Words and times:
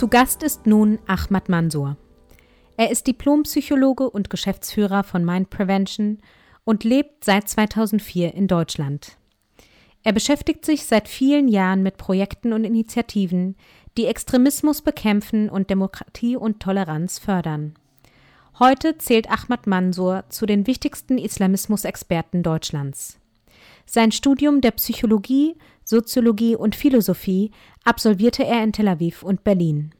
Zu 0.00 0.08
Gast 0.08 0.42
ist 0.42 0.66
nun 0.66 0.98
Ahmad 1.06 1.50
Mansour. 1.50 1.98
Er 2.78 2.90
ist 2.90 3.06
Diplompsychologe 3.06 4.08
und 4.08 4.30
Geschäftsführer 4.30 5.04
von 5.04 5.26
Mind 5.26 5.50
Prevention 5.50 6.20
und 6.64 6.84
lebt 6.84 7.22
seit 7.22 7.50
2004 7.50 8.32
in 8.32 8.48
Deutschland. 8.48 9.18
Er 10.02 10.14
beschäftigt 10.14 10.64
sich 10.64 10.86
seit 10.86 11.06
vielen 11.06 11.48
Jahren 11.48 11.82
mit 11.82 11.98
Projekten 11.98 12.54
und 12.54 12.64
Initiativen, 12.64 13.56
die 13.98 14.06
Extremismus 14.06 14.80
bekämpfen 14.80 15.50
und 15.50 15.68
Demokratie 15.68 16.34
und 16.34 16.60
Toleranz 16.60 17.18
fördern. 17.18 17.74
Heute 18.58 18.96
zählt 18.96 19.30
Ahmad 19.30 19.66
Mansour 19.66 20.24
zu 20.30 20.46
den 20.46 20.66
wichtigsten 20.66 21.18
Islamismusexperten 21.18 22.42
Deutschlands. 22.42 23.19
Sein 23.92 24.12
Studium 24.12 24.60
der 24.60 24.70
Psychologie, 24.70 25.56
Soziologie 25.82 26.54
und 26.54 26.76
Philosophie 26.76 27.50
absolvierte 27.82 28.44
er 28.44 28.62
in 28.62 28.72
Tel 28.72 28.86
Aviv 28.86 29.24
und 29.24 29.42
Berlin. 29.42 29.90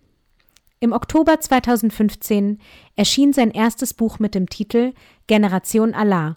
Im 0.79 0.93
Oktober 0.93 1.41
2015 1.41 2.61
erschien 2.95 3.33
sein 3.33 3.51
erstes 3.51 3.93
Buch 3.93 4.21
mit 4.21 4.37
dem 4.37 4.49
Titel 4.49 4.93
Generation 5.27 5.93
Allah, 5.93 6.37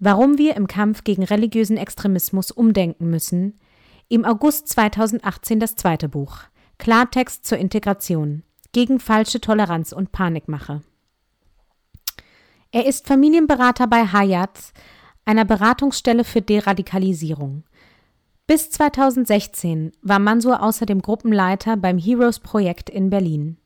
warum 0.00 0.38
wir 0.38 0.56
im 0.56 0.66
Kampf 0.66 1.04
gegen 1.04 1.22
religiösen 1.22 1.76
Extremismus 1.76 2.50
umdenken 2.50 3.08
müssen, 3.08 3.60
im 4.08 4.24
August 4.24 4.66
2018 4.66 5.60
das 5.60 5.76
zweite 5.76 6.08
Buch 6.08 6.38
Klartext 6.78 7.46
zur 7.46 7.58
Integration 7.58 8.42
gegen 8.72 8.98
falsche 8.98 9.40
Toleranz 9.40 9.92
und 9.92 10.10
Panikmache. 10.10 10.82
Er 12.72 12.86
ist 12.86 13.06
Familienberater 13.06 13.86
bei 13.86 14.04
Hayat, 14.04 14.72
einer 15.24 15.44
Beratungsstelle 15.44 16.24
für 16.24 16.42
Deradikalisierung. 16.42 17.64
Bis 18.46 18.70
2016 18.70 19.92
war 20.02 20.18
Mansur 20.18 20.62
außerdem 20.62 21.00
Gruppenleiter 21.00 21.76
beim 21.76 21.98
Heroes 21.98 22.40
Projekt 22.40 22.90
in 22.90 23.08
Berlin. 23.08 23.56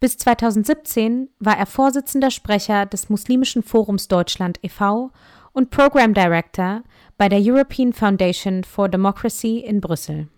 Bis 0.00 0.16
2017 0.16 1.28
war 1.40 1.58
er 1.58 1.66
Vorsitzender 1.66 2.30
Sprecher 2.30 2.86
des 2.86 3.10
Muslimischen 3.10 3.62
Forums 3.62 4.08
Deutschland 4.08 4.58
e.V. 4.62 5.10
und 5.52 5.70
Program 5.70 6.14
Director 6.14 6.82
bei 7.16 7.28
der 7.28 7.40
European 7.42 7.92
Foundation 7.92 8.64
for 8.64 8.88
Democracy 8.88 9.58
in 9.58 9.80
Brüssel. 9.80 10.28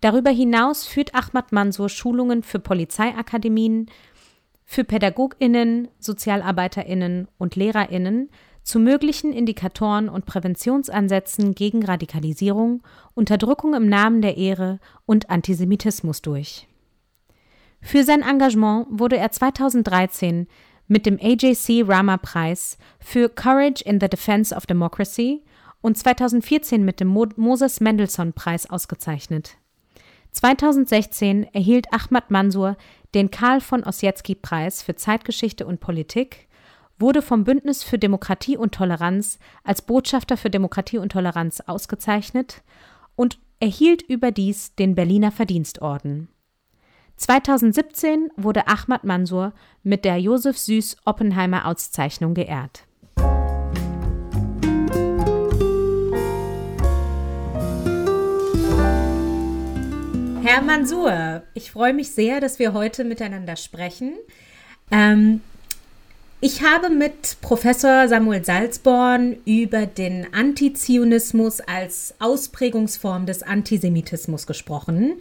Darüber 0.00 0.30
hinaus 0.30 0.86
führt 0.86 1.14
Ahmad 1.14 1.52
Mansur 1.52 1.88
Schulungen 1.88 2.42
für 2.42 2.58
Polizeiakademien, 2.58 3.90
für 4.64 4.84
PädagogInnen, 4.84 5.88
SozialarbeiterInnen 5.98 7.28
und 7.38 7.56
LehrerInnen 7.56 8.30
zu 8.70 8.78
möglichen 8.78 9.32
Indikatoren 9.32 10.08
und 10.08 10.26
Präventionsansätzen 10.26 11.56
gegen 11.56 11.84
Radikalisierung, 11.84 12.84
Unterdrückung 13.14 13.74
im 13.74 13.88
Namen 13.88 14.22
der 14.22 14.36
Ehre 14.36 14.78
und 15.06 15.28
Antisemitismus 15.28 16.22
durch. 16.22 16.68
Für 17.82 18.04
sein 18.04 18.22
Engagement 18.22 18.86
wurde 18.88 19.16
er 19.16 19.32
2013 19.32 20.46
mit 20.86 21.04
dem 21.04 21.18
AJC 21.20 21.84
Rama 21.84 22.16
Preis 22.16 22.78
für 23.00 23.28
Courage 23.28 23.82
in 23.84 23.98
the 24.00 24.08
Defense 24.08 24.54
of 24.54 24.66
Democracy 24.66 25.42
und 25.80 25.98
2014 25.98 26.84
mit 26.84 27.00
dem 27.00 27.08
Mo 27.08 27.26
Moses 27.34 27.80
Mendelssohn 27.80 28.32
Preis 28.34 28.70
ausgezeichnet. 28.70 29.56
2016 30.30 31.42
erhielt 31.52 31.92
Ahmad 31.92 32.30
Mansur 32.30 32.76
den 33.14 33.32
Karl 33.32 33.60
von 33.60 33.82
Ossietzky 33.82 34.36
Preis 34.36 34.80
für 34.80 34.94
Zeitgeschichte 34.94 35.66
und 35.66 35.80
Politik, 35.80 36.46
wurde 37.00 37.22
vom 37.22 37.44
Bündnis 37.44 37.82
für 37.82 37.98
Demokratie 37.98 38.56
und 38.56 38.74
Toleranz 38.74 39.38
als 39.64 39.82
Botschafter 39.82 40.36
für 40.36 40.50
Demokratie 40.50 40.98
und 40.98 41.12
Toleranz 41.12 41.60
ausgezeichnet 41.60 42.62
und 43.16 43.38
erhielt 43.58 44.02
überdies 44.02 44.74
den 44.74 44.94
Berliner 44.94 45.32
Verdienstorden. 45.32 46.28
2017 47.16 48.30
wurde 48.36 48.66
Ahmad 48.68 49.04
Mansur 49.04 49.52
mit 49.82 50.04
der 50.04 50.18
Josef 50.18 50.56
Süß 50.56 50.96
Oppenheimer 51.04 51.66
Auszeichnung 51.66 52.34
geehrt. 52.34 52.86
Herr 60.42 60.62
Mansur, 60.62 61.42
ich 61.54 61.70
freue 61.70 61.92
mich 61.92 62.12
sehr, 62.12 62.40
dass 62.40 62.58
wir 62.58 62.72
heute 62.72 63.04
miteinander 63.04 63.56
sprechen. 63.56 64.14
Ähm, 64.90 65.42
ich 66.42 66.62
habe 66.62 66.88
mit 66.88 67.36
Professor 67.42 68.08
Samuel 68.08 68.44
Salzborn 68.44 69.36
über 69.44 69.84
den 69.84 70.32
Antizionismus 70.32 71.60
als 71.60 72.14
Ausprägungsform 72.18 73.26
des 73.26 73.42
Antisemitismus 73.42 74.46
gesprochen. 74.46 75.14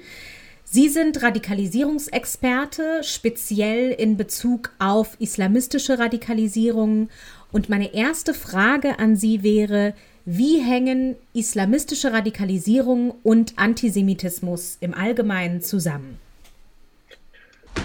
Sie 0.63 0.88
sind 0.88 1.22
Radikalisierungsexperte, 1.22 3.02
speziell 3.03 3.91
in 3.91 4.16
Bezug 4.16 4.72
auf 4.79 5.18
islamistische 5.19 6.00
Radikalisierung. 6.00 7.09
Und 7.52 7.68
meine 7.68 7.94
erste 7.94 8.34
Frage 8.34 9.00
an 9.00 9.16
Sie 9.18 9.44
wäre, 9.44 9.96
wie 10.24 10.59
hängen 10.62 11.16
islamistische 11.34 12.13
Radikalisierung 12.13 13.13
und 13.24 13.58
Antisemitismus 13.58 14.78
im 14.79 14.94
Allgemeinen 14.94 15.62
zusammen? 15.62 16.19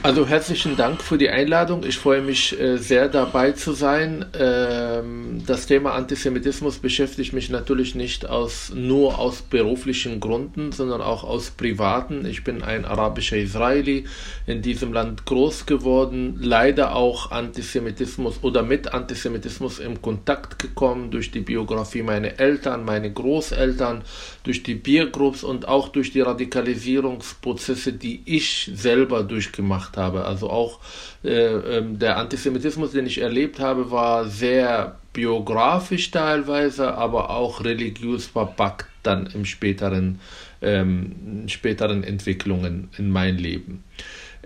Also 0.05 0.27
herzlichen 0.27 0.77
Dank 0.77 1.03
für 1.03 1.17
die 1.17 1.31
Einladung. 1.31 1.83
Ich 1.83 1.97
freue 1.97 2.21
mich 2.21 2.61
äh, 2.61 2.77
sehr 2.77 3.09
dabei 3.09 3.53
zu 3.53 3.73
sein. 3.73 4.27
Ähm, 4.39 5.43
das 5.47 5.65
Thema 5.65 5.95
Antisemitismus 5.95 6.77
beschäftigt 6.77 7.33
mich 7.33 7.49
natürlich 7.49 7.95
nicht 7.95 8.29
aus, 8.29 8.71
nur 8.75 9.19
aus 9.19 9.41
beruflichen 9.41 10.21
Gründen, 10.21 10.73
sondern 10.73 11.01
auch 11.01 11.25
aus 11.25 11.53
privaten. 11.53 12.27
Ich 12.27 12.45
bin 12.45 12.63
ein 12.63 12.85
arabischer 12.85 13.39
Israeli, 13.39 14.05
in 14.47 14.61
diesem 14.61 14.93
Land 14.93 15.25
groß 15.25 15.65
geworden, 15.65 16.37
leider 16.39 16.95
auch 16.95 17.31
Antisemitismus 17.31 18.41
oder 18.43 18.63
mit 18.63 18.93
Antisemitismus 18.93 19.79
in 19.79 20.03
Kontakt 20.03 20.59
gekommen 20.59 21.13
durch 21.13 21.31
die 21.31 21.41
Biografie 21.41 22.03
meiner 22.03 22.39
Eltern, 22.39 22.85
meine 22.85 23.11
Großeltern, 23.11 24.03
durch 24.43 24.63
die 24.63 24.75
Biergroups 24.75 25.43
und 25.43 25.67
auch 25.67 25.89
durch 25.89 26.13
die 26.13 26.21
Radikalisierungsprozesse, 26.21 27.95
die 27.95 28.21
ich 28.27 28.71
selber 28.75 29.23
durchgemacht 29.23 29.94
gemacht 29.95 29.97
habe. 29.97 30.25
Also 30.25 30.51
auch 30.51 30.81
äh, 31.25 31.31
ähm, 31.31 31.99
der 31.99 32.17
Antisemitismus, 32.19 32.93
den 32.93 33.07
ich 33.07 33.21
erlebt 33.21 33.61
habe, 33.61 33.91
war 33.91 34.27
sehr 34.27 34.97
biografisch 35.13 36.11
teilweise, 36.11 36.95
aber 36.95 37.31
auch 37.31 37.65
religiös 37.65 38.27
verpackt 38.27 38.89
dann 39.03 39.27
im 39.35 39.45
späteren, 39.45 40.21
ähm, 40.63 41.47
späteren 41.47 42.05
Entwicklungen 42.05 42.89
in 42.97 43.11
mein 43.11 43.39
Leben. 43.39 43.85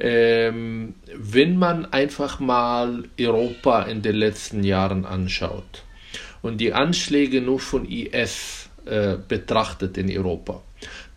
Ähm, 0.01 0.95
wenn 1.15 1.57
man 1.57 1.87
einfach 1.93 2.39
mal 2.39 3.05
Europa 3.19 3.83
in 3.83 4.03
den 4.03 4.15
letzten 4.15 4.63
Jahren 4.63 5.05
anschaut 5.05 5.83
und 6.41 6.61
die 6.61 6.73
Anschläge 6.73 7.41
nur 7.41 7.59
von 7.59 7.85
IS 7.85 8.69
äh, 8.85 9.17
betrachtet 9.27 9.99
in 9.99 10.09
Europa, 10.09 10.63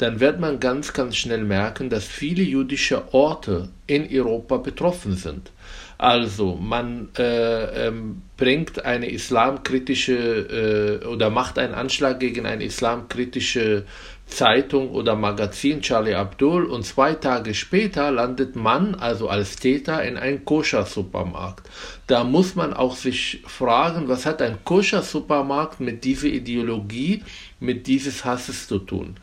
dann 0.02 0.20
wird 0.20 0.40
man 0.40 0.60
ganz, 0.60 0.94
ganz 0.94 1.16
schnell 1.16 1.44
merken, 1.44 1.90
dass 1.90 2.06
viele 2.06 2.42
jüdische 2.42 3.14
Orte 3.14 3.70
in 3.86 4.08
Europa 4.12 4.58
betroffen 4.58 5.16
sind. 5.16 5.52
Also 6.00 6.56
man 6.56 7.10
äh, 7.20 7.88
ähm, 7.88 8.24
bringt 8.36 8.84
eine 8.84 9.12
islamkritische 9.12 11.02
äh, 11.04 11.06
oder 11.06 11.30
macht 11.30 11.60
einen 11.60 11.76
Anschlag 11.76 12.20
gegen 12.20 12.48
eine 12.48 12.64
islamkritische 12.64 13.86
Zeitung 14.32 14.92
oder 14.92 15.16
Magazin 15.16 15.82
Charlie 15.82 16.16
Abdul 16.16 16.66
und 16.66 16.86
zwei 16.86 17.14
Tage 17.14 17.54
später 17.54 18.12
landet 18.12 18.56
man 18.56 18.96
also 18.96 19.30
als 19.30 19.58
Täter 19.58 20.04
in 20.04 20.18
einem 20.18 20.46
Koscher-Supermarkt. 20.46 21.70
Da 22.08 22.24
muss 22.24 22.56
man 22.56 22.74
auch 22.74 22.96
sich 22.96 23.44
fragen, 23.46 24.08
was 24.08 24.26
hat 24.26 24.42
ein 24.42 24.58
Koscher-Supermarkt 24.64 25.80
mit 25.80 26.04
dieser 26.04 26.28
Ideologie, 26.28 27.24
mit 27.60 27.88
dieses 27.88 28.26
Hasses 28.26 28.68
zu 28.68 28.80
tun? 28.80 29.18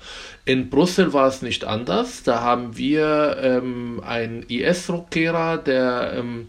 In 0.45 0.71
Brüssel 0.71 1.13
war 1.13 1.27
es 1.27 1.43
nicht 1.43 1.65
anders. 1.65 2.23
Da 2.23 2.43
haben 2.43 2.77
wir 2.77 3.39
ähm, 3.43 4.03
einen 4.07 4.43
IS-Rückkehrer, 4.45 5.59
der 5.59 6.13
ähm, 6.17 6.49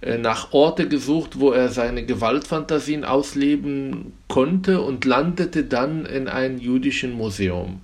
äh, 0.00 0.18
nach 0.18 0.52
Orte 0.52 0.88
gesucht, 0.88 1.38
wo 1.38 1.52
er 1.52 1.68
seine 1.68 2.04
Gewaltfantasien 2.04 3.04
ausleben 3.04 4.12
konnte 4.28 4.80
und 4.80 5.04
landete 5.04 5.64
dann 5.64 6.06
in 6.06 6.28
einem 6.28 6.58
jüdischen 6.58 7.12
Museum. 7.12 7.80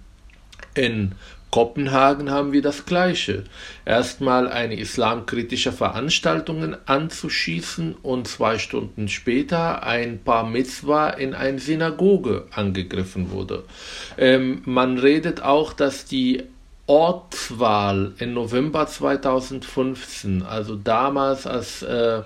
In 0.77 1.13
Kopenhagen 1.51 2.31
haben 2.31 2.53
wir 2.53 2.61
das 2.61 2.85
Gleiche. 2.85 3.45
Erstmal 3.87 4.47
eine 4.47 4.79
islamkritische 4.79 5.73
Veranstaltung 5.73 6.77
anzuschießen 6.85 7.95
und 8.03 8.29
zwei 8.29 8.59
Stunden 8.59 9.09
später 9.09 9.83
ein 9.83 10.19
paar 10.23 10.47
Mitzwa 10.47 11.09
in 11.09 11.33
eine 11.33 11.59
Synagoge 11.59 12.45
angegriffen 12.51 13.31
wurde. 13.31 13.65
Ähm, 14.19 14.61
man 14.67 14.99
redet 14.99 15.41
auch, 15.43 15.73
dass 15.73 16.05
die 16.05 16.45
Ortswahl 16.87 18.13
im 18.19 18.35
November 18.35 18.87
2015, 18.87 20.43
also 20.43 20.77
damals, 20.77 21.47
als, 21.47 21.83
äh, 21.83 22.23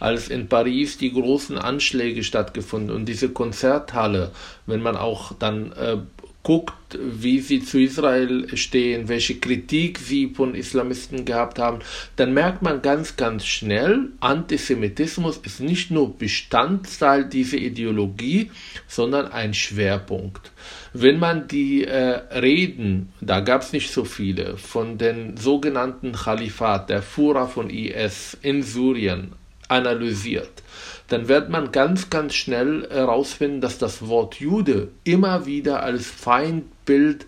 als 0.00 0.28
in 0.28 0.48
Paris 0.48 0.98
die 0.98 1.12
großen 1.12 1.56
Anschläge 1.56 2.24
stattgefunden 2.24 2.94
und 2.94 3.06
diese 3.06 3.30
Konzerthalle, 3.30 4.32
wenn 4.66 4.82
man 4.82 4.96
auch 4.96 5.32
dann 5.38 5.72
äh, 5.72 5.98
guckt, 6.42 6.98
wie 7.00 7.40
sie 7.40 7.60
zu 7.60 7.80
Israel 7.80 8.56
stehen, 8.56 9.08
welche 9.08 9.38
Kritik 9.38 9.98
sie 9.98 10.28
von 10.34 10.54
Islamisten 10.54 11.24
gehabt 11.24 11.58
haben, 11.58 11.78
dann 12.16 12.34
merkt 12.34 12.62
man 12.62 12.82
ganz, 12.82 13.16
ganz 13.16 13.46
schnell, 13.46 14.08
Antisemitismus 14.20 15.38
ist 15.38 15.60
nicht 15.60 15.90
nur 15.90 16.16
Bestandteil 16.16 17.24
dieser 17.24 17.58
Ideologie, 17.58 18.50
sondern 18.88 19.30
ein 19.30 19.54
Schwerpunkt. 19.54 20.50
Wenn 20.92 21.18
man 21.18 21.48
die 21.48 21.84
äh, 21.84 22.20
Reden, 22.38 23.12
da 23.20 23.40
gab 23.40 23.62
es 23.62 23.72
nicht 23.72 23.92
so 23.92 24.04
viele, 24.04 24.56
von 24.56 24.98
den 24.98 25.36
sogenannten 25.36 26.12
Khalifat, 26.12 26.90
der 26.90 27.02
Führer 27.02 27.46
von 27.48 27.70
IS 27.70 28.36
in 28.42 28.62
Syrien 28.62 29.32
analysiert, 29.68 30.62
dann 31.08 31.28
wird 31.28 31.48
man 31.48 31.72
ganz, 31.72 32.10
ganz 32.10 32.34
schnell 32.34 32.88
herausfinden, 32.90 33.60
dass 33.60 33.78
das 33.78 34.06
Wort 34.08 34.36
Jude 34.36 34.88
immer 35.04 35.46
wieder 35.46 35.82
als 35.82 36.06
Feindbild 36.06 37.26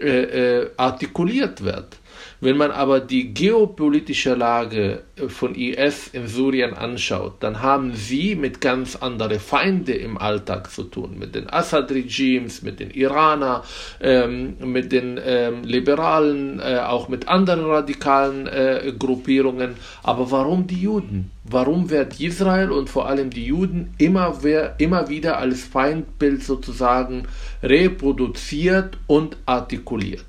äh, 0.00 0.62
äh, 0.62 0.70
artikuliert 0.76 1.64
wird. 1.64 1.96
Wenn 2.40 2.56
man 2.56 2.70
aber 2.70 3.00
die 3.00 3.32
geopolitische 3.32 4.34
Lage 4.34 5.02
von 5.28 5.54
IS 5.54 6.08
in 6.08 6.26
Syrien 6.28 6.74
anschaut, 6.74 7.34
dann 7.40 7.62
haben 7.62 7.94
sie 7.94 8.34
mit 8.34 8.60
ganz 8.60 8.96
anderen 8.96 9.40
Feinden 9.40 9.96
im 9.96 10.18
Alltag 10.18 10.70
zu 10.70 10.84
tun, 10.84 11.18
mit 11.18 11.34
den 11.34 11.48
Assad-Regimes, 11.48 12.62
mit 12.62 12.80
den 12.80 12.90
Iranern, 12.90 13.62
ähm, 14.00 14.56
mit 14.60 14.92
den 14.92 15.20
ähm, 15.24 15.62
Liberalen, 15.62 16.60
äh, 16.60 16.78
auch 16.78 17.08
mit 17.08 17.28
anderen 17.28 17.64
radikalen 17.64 18.46
äh, 18.46 18.92
Gruppierungen. 18.98 19.76
Aber 20.02 20.30
warum 20.30 20.66
die 20.66 20.82
Juden? 20.82 21.30
Warum 21.44 21.90
wird 21.90 22.20
Israel 22.20 22.70
und 22.70 22.88
vor 22.88 23.06
allem 23.06 23.30
die 23.30 23.46
Juden 23.46 23.94
immer, 23.98 24.38
immer 24.78 25.08
wieder 25.08 25.38
als 25.38 25.64
Feindbild 25.64 26.42
sozusagen 26.42 27.26
reproduziert 27.62 28.98
und 29.06 29.36
artikuliert? 29.46 30.24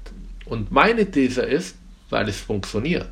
Und 0.45 0.71
meine 0.71 1.09
These 1.09 1.41
ist, 1.41 1.77
weil 2.15 2.29
es 2.29 2.39
funktioniert. 2.39 3.11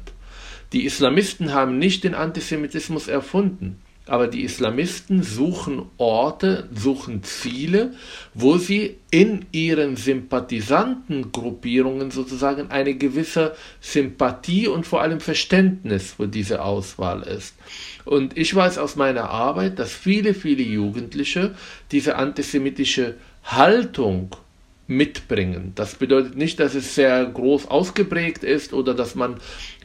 Die 0.72 0.86
Islamisten 0.86 1.54
haben 1.54 1.78
nicht 1.78 2.06
den 2.06 2.16
Antisemitismus 2.16 3.10
erfunden, 3.10 3.82
aber 4.06 4.28
die 4.28 4.44
Islamisten 4.44 5.24
suchen 5.24 5.88
Orte, 5.98 6.70
suchen 6.74 7.22
Ziele, 7.24 7.96
wo 8.34 8.56
sie 8.58 8.96
in 9.12 9.46
ihren 9.52 9.98
Sympathisantengruppierungen 9.98 12.12
sozusagen 12.12 12.72
eine 12.72 12.94
gewisse 12.96 13.58
Sympathie 13.82 14.70
und 14.70 14.88
vor 14.88 15.02
allem 15.02 15.20
Verständnis 15.20 16.14
für 16.14 16.30
diese 16.30 16.64
Auswahl 16.64 17.24
ist. 17.24 17.56
Und 18.06 18.38
ich 18.38 18.56
weiß 18.56 18.78
aus 18.78 18.96
meiner 18.96 19.30
Arbeit, 19.30 19.80
dass 19.80 19.92
viele, 19.92 20.34
viele 20.34 20.64
Jugendliche 20.64 21.56
diese 21.92 22.16
antisemitische 22.16 23.16
Haltung 23.44 24.34
mitbringen. 24.88 25.72
Das 25.76 25.96
bedeutet 25.96 26.36
nicht, 26.36 26.60
dass 26.60 26.76
es 26.76 26.94
sehr 26.94 27.26
groß 27.26 27.68
ausgeprägt 27.68 28.44
ist 28.44 28.74
oder 28.74 28.94
dass 28.94 29.16
man, 29.16 29.38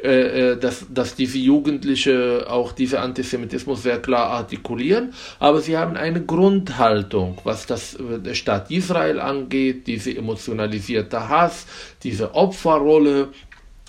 äh, 0.02 0.52
äh, 0.52 0.58
dass, 0.58 0.86
dass 0.92 1.14
diese 1.14 1.38
Jugendliche 1.38 2.46
auch 2.48 2.72
diese 2.72 3.00
Antisemitismus 3.00 3.84
sehr 3.84 4.02
klar 4.02 4.30
artikulieren, 4.30 5.14
aber 5.38 5.60
sie 5.60 5.76
haben 5.76 5.96
eine 5.96 6.24
Grundhaltung, 6.24 7.38
was 7.44 7.66
das 7.66 7.96
äh, 7.96 8.34
Staat 8.34 8.72
Israel 8.72 9.20
angeht, 9.20 9.86
diese 9.86 10.16
emotionalisierte 10.16 11.28
Hass, 11.28 11.66
diese 12.02 12.34
Opferrolle, 12.34 13.28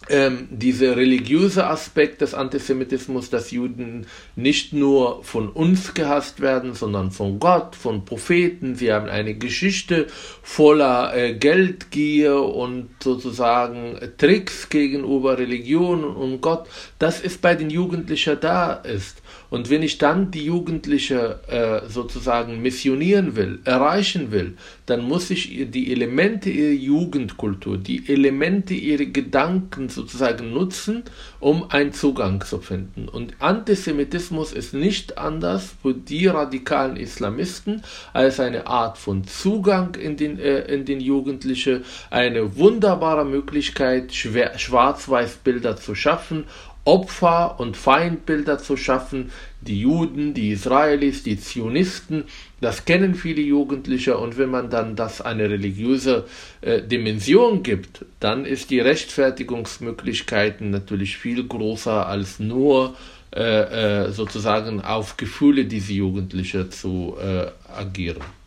ähm, 0.10 0.48
dieser 0.50 0.98
religiöse 0.98 1.68
Aspekt 1.68 2.22
des 2.22 2.34
Antisemitismus, 2.34 3.30
dass 3.30 3.52
Juden 3.52 4.08
nicht 4.36 4.74
nur 4.74 5.24
von 5.24 5.50
uns 5.50 5.94
gehasst 5.94 6.42
werden, 6.42 6.74
sondern 6.74 7.12
von 7.12 7.40
Gott, 7.40 7.76
von 7.76 8.06
Propheten. 8.06 8.76
Sie 8.76 8.92
haben 8.92 9.08
eine 9.08 9.36
Geschichte 9.36 10.08
voller 10.42 11.16
äh, 11.16 11.34
Geldgier 11.34 12.42
und 12.42 12.90
sozusagen 13.04 14.00
Tricks 14.18 14.70
gegenüber 14.70 15.38
Religion 15.38 16.04
und 16.04 16.42
Gott. 16.42 16.68
Das 16.98 17.22
ist 17.22 17.42
bei 17.42 17.56
den 17.56 17.70
Jugendlichen 17.70 18.38
da 18.42 18.74
ist. 18.74 19.22
Und 19.50 19.70
wenn 19.70 19.82
ich 19.82 19.98
dann 19.98 20.32
die 20.32 20.46
Jugendliche 20.46 21.40
äh, 21.48 21.90
sozusagen 21.90 22.62
missionieren 22.62 23.36
will, 23.36 23.60
erreichen 23.66 24.32
will, 24.32 24.56
dann 24.86 25.02
muss 25.02 25.32
ich 25.32 25.72
die 25.72 25.92
Elemente 25.92 26.50
ihrer 26.50 26.74
Jugendkultur, 26.74 27.78
die 27.78 28.08
Elemente 28.08 28.76
ihrer 28.76 29.06
Gedanken 29.06 29.90
sozusagen 30.00 30.54
nutzen, 30.54 31.04
um 31.40 31.70
einen 31.70 31.92
Zugang 31.92 32.44
zu 32.44 32.60
finden. 32.60 33.10
Und 33.10 33.34
Antisemitismus 33.40 34.54
ist 34.54 34.74
nicht 34.74 35.18
anders 35.18 35.76
für 35.82 35.94
die 35.94 36.28
radikalen 36.28 36.96
Islamisten 36.96 37.84
als 38.14 38.40
eine 38.40 38.68
Art 38.68 38.98
von 38.98 39.26
Zugang 39.26 39.96
in 39.96 40.16
den, 40.16 40.40
äh, 40.40 40.62
in 40.74 40.86
den 40.86 41.02
Jugendlichen, 41.02 41.84
eine 42.10 42.56
wunderbare 42.56 43.26
Möglichkeit, 43.26 44.14
Schwarz-Weiß-Bilder 44.14 45.76
zu 45.76 45.96
schaffen 45.96 46.46
Opfer 46.90 47.60
und 47.60 47.78
Feindbilder 47.78 48.58
zu 48.58 48.76
schaffen. 48.76 49.32
Die 49.62 49.82
Juden, 49.82 50.34
die 50.34 50.52
Israelis, 50.52 51.24
die 51.24 51.40
Zionisten, 51.40 52.24
das 52.62 52.86
kennen 52.86 53.14
viele 53.14 53.42
Jugendliche 53.42 54.18
und 54.18 54.38
wenn 54.38 54.50
man 54.50 54.70
dann 54.70 54.96
das 54.96 55.22
eine 55.22 55.50
religiöse 55.50 56.26
äh, 56.62 56.82
Dimension 56.82 57.62
gibt, 57.62 58.06
dann 58.20 58.46
ist 58.46 58.70
die 58.70 58.80
Rechtfertigungsmöglichkeiten 58.80 60.70
natürlich 60.70 61.18
viel 61.18 61.46
größer 61.46 62.08
als 62.08 62.40
nur 62.40 62.96
äh, 63.36 64.06
äh, 64.08 64.12
sozusagen 64.12 64.82
auf 64.82 65.18
Gefühle 65.18 65.66
dieser 65.66 65.94
Jugendliche 65.94 66.70
zu 66.70 67.16
äh, 67.22 67.48
agieren. 67.72 68.39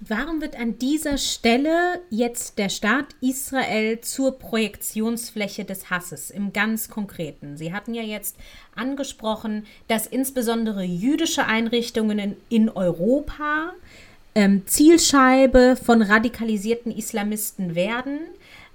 Warum 0.00 0.40
wird 0.40 0.56
an 0.56 0.78
dieser 0.78 1.18
Stelle 1.18 2.00
jetzt 2.08 2.58
der 2.58 2.68
Staat 2.68 3.06
Israel 3.20 4.00
zur 4.00 4.38
Projektionsfläche 4.38 5.64
des 5.64 5.90
Hasses 5.90 6.30
im 6.30 6.52
ganz 6.52 6.88
Konkreten? 6.88 7.56
Sie 7.56 7.72
hatten 7.72 7.94
ja 7.94 8.02
jetzt 8.02 8.36
angesprochen, 8.76 9.66
dass 9.88 10.06
insbesondere 10.06 10.84
jüdische 10.84 11.46
Einrichtungen 11.46 12.36
in, 12.48 12.68
Europa 12.68 13.72
ähm, 14.36 14.62
Zielscheibe 14.66 15.74
von 15.74 16.00
radikalisierten 16.00 16.92
Islamisten 16.96 17.74
werden. 17.74 18.20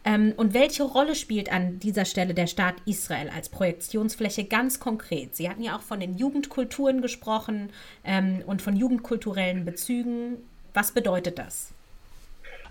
Ähm, 0.04 0.34
und 0.36 0.54
welche 0.54 0.84
Rolle 0.84 1.16
spielt 1.16 1.50
an 1.54 1.80
dieser 1.80 2.04
Stelle 2.04 2.34
der 2.34 2.48
Staat 2.48 2.76
Israel 2.86 3.30
als 3.34 3.48
Projektionsfläche 3.48 4.44
ganz 4.44 4.82
konkret? 4.82 5.38
Sie 5.38 5.50
hatten 5.50 5.64
ja 5.64 5.78
auch 5.78 5.84
von 5.84 6.02
den 6.02 6.18
Jugendkulturen 6.18 7.02
gesprochen 7.02 7.70
ähm, 8.04 8.44
und 8.46 8.62
von 8.62 8.76
jugendkulturellen 8.76 9.64
Bezügen. 9.64 10.40
Was 10.74 10.92
bedeutet 10.92 11.38
das? 11.38 11.74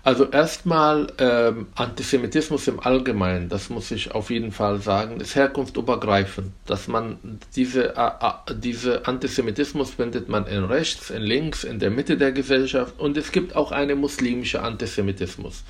Also 0.05 0.25
erstmal 0.25 1.07
ähm, 1.17 1.67
Antisemitismus 1.75 2.67
im 2.67 2.81
Allgemeinen, 2.81 3.47
das 3.47 3.69
muss 3.69 3.89
ich 3.89 4.11
auf 4.11 4.31
jeden 4.31 4.51
Fall 4.51 4.81
sagen, 4.81 5.21
ist 5.21 5.35
herkunftübergreifend. 5.35 6.51
Dass 6.65 6.89
man 6.89 7.39
diese, 7.55 7.95
äh, 7.95 8.53
diese 8.53 9.07
Antisemitismus 9.07 9.91
findet 9.91 10.27
man 10.27 10.45
in 10.47 10.65
rechts, 10.65 11.09
in 11.09 11.21
links, 11.21 11.63
in 11.63 11.79
der 11.79 11.89
Mitte 11.89 12.17
der 12.17 12.33
Gesellschaft 12.33 12.99
und 12.99 13.15
es 13.15 13.31
gibt 13.31 13.55
auch 13.55 13.71
einen 13.71 13.97
muslimischen 13.97 14.59
Antisemitismus. 14.59 15.63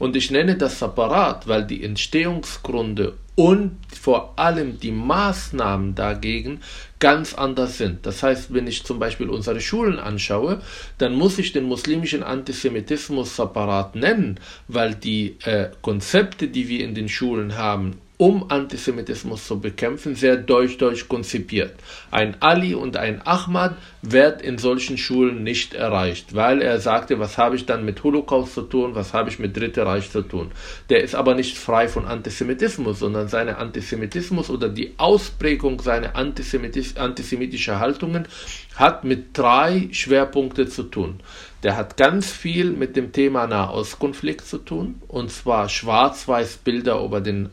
Und 0.00 0.16
ich 0.16 0.32
nenne 0.32 0.56
das 0.56 0.80
separat, 0.80 1.46
weil 1.46 1.64
die 1.64 1.84
Entstehungsgründe 1.84 3.14
und 3.36 3.76
vor 4.00 4.38
allem 4.38 4.80
die 4.80 4.90
Maßnahmen 4.90 5.94
dagegen 5.94 6.60
ganz 6.98 7.34
anders 7.34 7.76
sind. 7.78 8.06
Das 8.06 8.22
heißt, 8.22 8.52
wenn 8.54 8.66
ich 8.66 8.84
zum 8.84 8.98
Beispiel 8.98 9.28
unsere 9.28 9.60
Schulen 9.60 9.98
anschaue, 9.98 10.62
dann 10.98 11.14
muss 11.14 11.38
ich 11.38 11.52
den 11.52 11.64
muslimischen 11.64 12.22
Antisemitismus 12.22 13.36
separat 13.36 13.94
nennen, 13.94 14.40
weil 14.68 14.94
die 14.94 15.36
äh, 15.44 15.68
Konzepte, 15.82 16.48
die 16.48 16.68
wir 16.68 16.82
in 16.82 16.94
den 16.94 17.10
Schulen 17.10 17.56
haben, 17.56 18.00
um 18.18 18.50
Antisemitismus 18.50 19.46
zu 19.46 19.60
bekämpfen, 19.60 20.14
sehr 20.14 20.38
deutsch-deutsch 20.38 21.06
konzipiert. 21.06 21.74
Ein 22.10 22.40
Ali 22.40 22.74
und 22.74 22.96
ein 22.96 23.20
Ahmad 23.26 23.76
wird 24.12 24.42
in 24.42 24.58
solchen 24.58 24.98
Schulen 24.98 25.42
nicht 25.42 25.74
erreicht, 25.74 26.34
weil 26.34 26.62
er 26.62 26.80
sagte, 26.80 27.18
was 27.18 27.38
habe 27.38 27.56
ich 27.56 27.66
dann 27.66 27.84
mit 27.84 28.02
Holocaust 28.02 28.54
zu 28.54 28.62
tun, 28.62 28.94
was 28.94 29.12
habe 29.12 29.28
ich 29.30 29.38
mit 29.38 29.56
Dritte 29.56 29.86
Reich 29.86 30.10
zu 30.10 30.22
tun. 30.22 30.50
Der 30.90 31.02
ist 31.02 31.14
aber 31.14 31.34
nicht 31.34 31.58
frei 31.58 31.88
von 31.88 32.06
Antisemitismus, 32.06 32.98
sondern 32.98 33.28
seine 33.28 33.58
Antisemitismus 33.58 34.50
oder 34.50 34.68
die 34.68 34.94
Ausprägung 34.98 35.80
seiner 35.80 36.16
antisemitisch, 36.16 36.96
antisemitischer 36.96 37.80
Haltungen 37.80 38.26
hat 38.74 39.04
mit 39.04 39.36
drei 39.36 39.88
Schwerpunkten 39.92 40.68
zu 40.68 40.84
tun. 40.84 41.20
Der 41.62 41.76
hat 41.76 41.96
ganz 41.96 42.30
viel 42.30 42.70
mit 42.70 42.96
dem 42.96 43.12
Thema 43.12 43.46
Nahostkonflikt 43.46 44.46
zu 44.46 44.58
tun, 44.58 45.00
und 45.08 45.30
zwar 45.32 45.68
schwarz-weiß 45.68 46.58
Bilder 46.58 47.02
über, 47.02 47.20
den, 47.20 47.48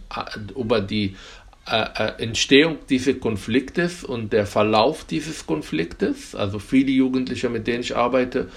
über 0.55 0.81
die 0.81 1.05
äh, 1.05 1.11
äh, 1.15 1.42
Entstehung 1.65 2.79
dieses 2.89 3.19
Konfliktes 3.19 4.03
und 4.03 4.33
der 4.33 4.45
Verlauf 4.45 5.05
dieses 5.05 5.45
Konfliktes. 5.45 6.35
Also 6.35 6.59
viele 6.59 6.91
Jugendliche, 6.91 7.49
mit 7.49 7.67
denen 7.67 7.81
ich 7.81 7.95
arbeite, 7.95 8.49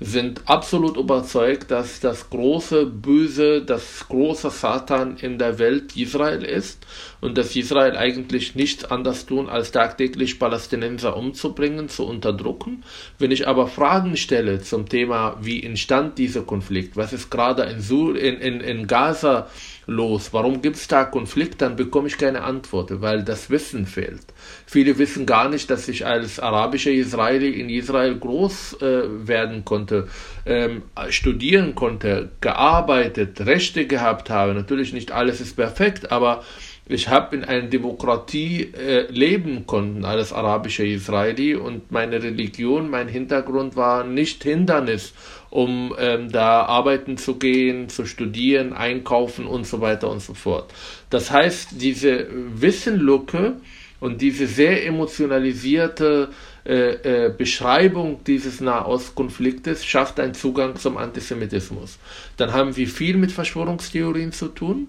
sind 0.00 0.40
absolut 0.46 0.96
überzeugt, 0.96 1.70
dass 1.70 2.00
das 2.00 2.30
große 2.30 2.86
Böse, 2.86 3.62
das 3.62 4.06
große 4.08 4.48
Satan 4.48 5.18
in 5.18 5.38
der 5.38 5.58
Welt 5.58 5.94
Israel 5.94 6.42
ist 6.42 6.86
und 7.20 7.36
dass 7.36 7.54
Israel 7.54 7.96
eigentlich 7.96 8.54
nichts 8.54 8.86
anderes 8.86 9.26
tun, 9.26 9.50
als 9.50 9.72
tagtäglich 9.72 10.38
Palästinenser 10.38 11.16
umzubringen, 11.16 11.90
zu 11.90 12.06
unterdrücken. 12.06 12.82
Wenn 13.18 13.30
ich 13.30 13.46
aber 13.46 13.66
Fragen 13.68 14.16
stelle 14.16 14.60
zum 14.62 14.88
Thema, 14.88 15.36
wie 15.42 15.62
entstand 15.62 16.16
dieser 16.16 16.42
Konflikt, 16.42 16.96
was 16.96 17.12
ist 17.12 17.30
gerade 17.30 17.64
in, 17.64 18.16
in, 18.16 18.60
in 18.60 18.86
Gaza 18.86 19.48
los? 19.86 20.32
Warum 20.32 20.62
gibt 20.62 20.76
es 20.76 20.88
da 20.88 21.04
Konflikt? 21.04 21.62
Dann 21.62 21.76
bekomme 21.76 22.08
ich 22.08 22.18
keine 22.18 22.42
Antwort, 22.42 23.00
weil 23.00 23.24
das 23.24 23.50
Wissen 23.50 23.86
fehlt. 23.86 24.22
Viele 24.66 24.98
wissen 24.98 25.26
gar 25.26 25.48
nicht, 25.48 25.70
dass 25.70 25.88
ich 25.88 26.06
als 26.06 26.38
arabischer 26.38 26.90
Israeli 26.90 27.60
in 27.60 27.68
Israel 27.68 28.16
groß 28.18 28.82
äh, 28.82 29.28
werden 29.28 29.64
konnte, 29.64 30.08
ähm, 30.46 30.82
studieren 31.08 31.74
konnte, 31.74 32.30
gearbeitet, 32.40 33.40
Rechte 33.40 33.86
gehabt 33.86 34.30
habe. 34.30 34.54
Natürlich 34.54 34.92
nicht 34.92 35.12
alles 35.12 35.40
ist 35.40 35.56
perfekt, 35.56 36.12
aber 36.12 36.44
ich 36.90 37.08
habe 37.08 37.36
in 37.36 37.44
einer 37.44 37.68
Demokratie 37.68 38.72
äh, 38.74 39.10
leben 39.10 39.66
können 39.66 40.04
als 40.04 40.32
arabischer 40.32 40.84
Israeli 40.84 41.54
und 41.54 41.90
meine 41.90 42.22
Religion, 42.22 42.90
mein 42.90 43.08
Hintergrund 43.08 43.76
war 43.76 44.04
nicht 44.04 44.42
Hindernis, 44.42 45.12
um 45.50 45.94
ähm, 45.98 46.30
da 46.30 46.62
arbeiten 46.62 47.16
zu 47.16 47.36
gehen, 47.36 47.88
zu 47.88 48.06
studieren, 48.06 48.72
einkaufen 48.72 49.46
und 49.46 49.66
so 49.66 49.80
weiter 49.80 50.10
und 50.10 50.20
so 50.20 50.34
fort. 50.34 50.72
Das 51.10 51.30
heißt, 51.30 51.80
diese 51.80 52.26
Wissenlücke 52.30 53.56
und 54.00 54.20
diese 54.20 54.46
sehr 54.46 54.86
emotionalisierte 54.86 56.28
äh, 56.64 57.26
äh, 57.26 57.34
Beschreibung 57.36 58.24
dieses 58.24 58.60
Nahostkonfliktes 58.60 59.84
schafft 59.84 60.18
einen 60.20 60.34
Zugang 60.34 60.76
zum 60.76 60.96
Antisemitismus. 60.96 61.98
Dann 62.36 62.52
haben 62.52 62.76
wir 62.76 62.88
viel 62.88 63.16
mit 63.16 63.32
Verschwörungstheorien 63.32 64.32
zu 64.32 64.48
tun 64.48 64.88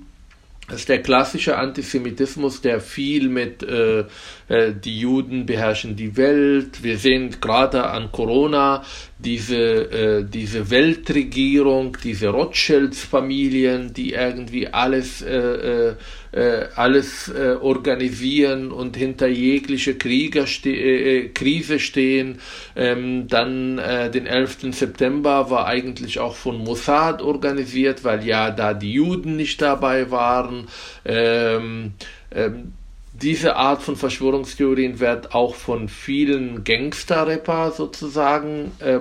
das 0.72 0.80
ist 0.82 0.90
der 0.90 1.02
klassische 1.02 1.58
Antisemitismus, 1.58 2.62
der 2.62 2.80
viel 2.80 3.28
mit 3.28 3.62
äh, 3.62 4.06
äh, 4.48 4.74
die 4.74 5.02
Juden 5.02 5.46
beherrschen 5.46 5.98
die 5.98 6.16
Welt. 6.16 6.82
Wir 6.82 6.98
sehen 6.98 7.36
gerade 7.42 7.90
an 7.90 8.14
Corona 8.14 8.82
diese, 9.24 9.58
äh, 9.58 10.26
diese 10.26 10.70
Weltregierung, 10.70 11.98
diese 12.04 12.30
Rothschilds-Familien, 12.30 13.94
die 13.94 14.14
irgendwie 14.14 14.68
alles, 14.68 15.22
äh, 15.22 15.36
äh, 15.36 15.96
äh 16.32 16.68
alles 16.76 17.30
äh, 17.30 17.56
organisieren 17.62 18.72
und 18.72 18.98
hinter 18.98 19.28
jeglicher 19.28 19.94
Krieger 19.94 20.48
ste 20.48 20.72
äh, 20.72 21.30
Krise 21.30 21.80
stehen. 21.80 22.40
Ähm, 22.76 23.28
dann 23.28 23.78
den 24.14 24.26
11. 24.26 24.74
September 24.74 25.50
war 25.50 25.66
eigentlich 25.68 26.20
auch 26.20 26.36
von 26.36 26.58
Mossad 26.58 27.22
organisiert, 27.22 28.04
weil 28.04 28.26
ja 28.26 28.52
da 28.52 28.74
die 28.74 28.94
Juden 28.94 29.36
nicht 29.36 29.62
dabei 29.62 30.10
waren. 30.12 30.68
Ähm, 31.06 31.94
ähm, 32.34 32.74
diese 33.22 33.56
Art 33.56 33.82
von 33.82 33.96
Verschwörungstheorien 33.96 35.00
wird 35.00 35.34
auch 35.34 35.56
von 35.56 35.90
vielen 35.90 36.64
Gangster-Rapper 36.64 37.72
sozusagen 37.72 38.72
äh, 38.80 39.00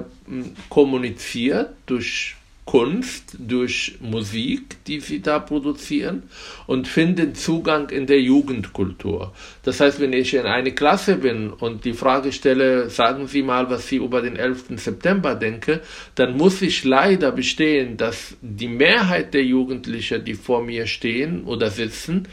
kommuniziert 0.68 1.70
durch 1.86 2.36
Kunst, 2.70 3.36
durch 3.36 3.96
Musik, 4.00 4.76
die 4.86 5.00
sie 5.00 5.20
da 5.20 5.40
produzieren 5.40 6.22
und 6.68 6.86
finden 6.86 7.34
Zugang 7.34 7.90
in 7.90 8.06
der 8.06 8.20
Jugendkultur. 8.20 9.32
Das 9.64 9.80
heißt, 9.80 9.98
wenn 9.98 10.12
ich 10.12 10.34
in 10.34 10.46
eine 10.46 10.70
Klasse 10.70 11.16
bin 11.16 11.50
und 11.50 11.84
die 11.84 11.94
Frage 11.94 12.30
stelle, 12.30 12.88
sagen 12.88 13.26
Sie 13.26 13.42
mal, 13.42 13.68
was 13.70 13.88
Sie 13.88 13.96
über 13.96 14.22
den 14.22 14.36
11. 14.36 14.66
September 14.76 15.34
denken, 15.34 15.80
dann 16.14 16.36
muss 16.36 16.62
ich 16.62 16.84
leider 16.84 17.32
bestehen, 17.32 17.96
dass 17.96 18.36
die 18.40 18.68
Mehrheit 18.68 19.34
der 19.34 19.42
Jugendlichen, 19.42 20.24
die 20.24 20.34
vor 20.34 20.62
mir 20.62 20.86
stehen 20.86 21.42
oder 21.46 21.70
sitzen, 21.70 22.28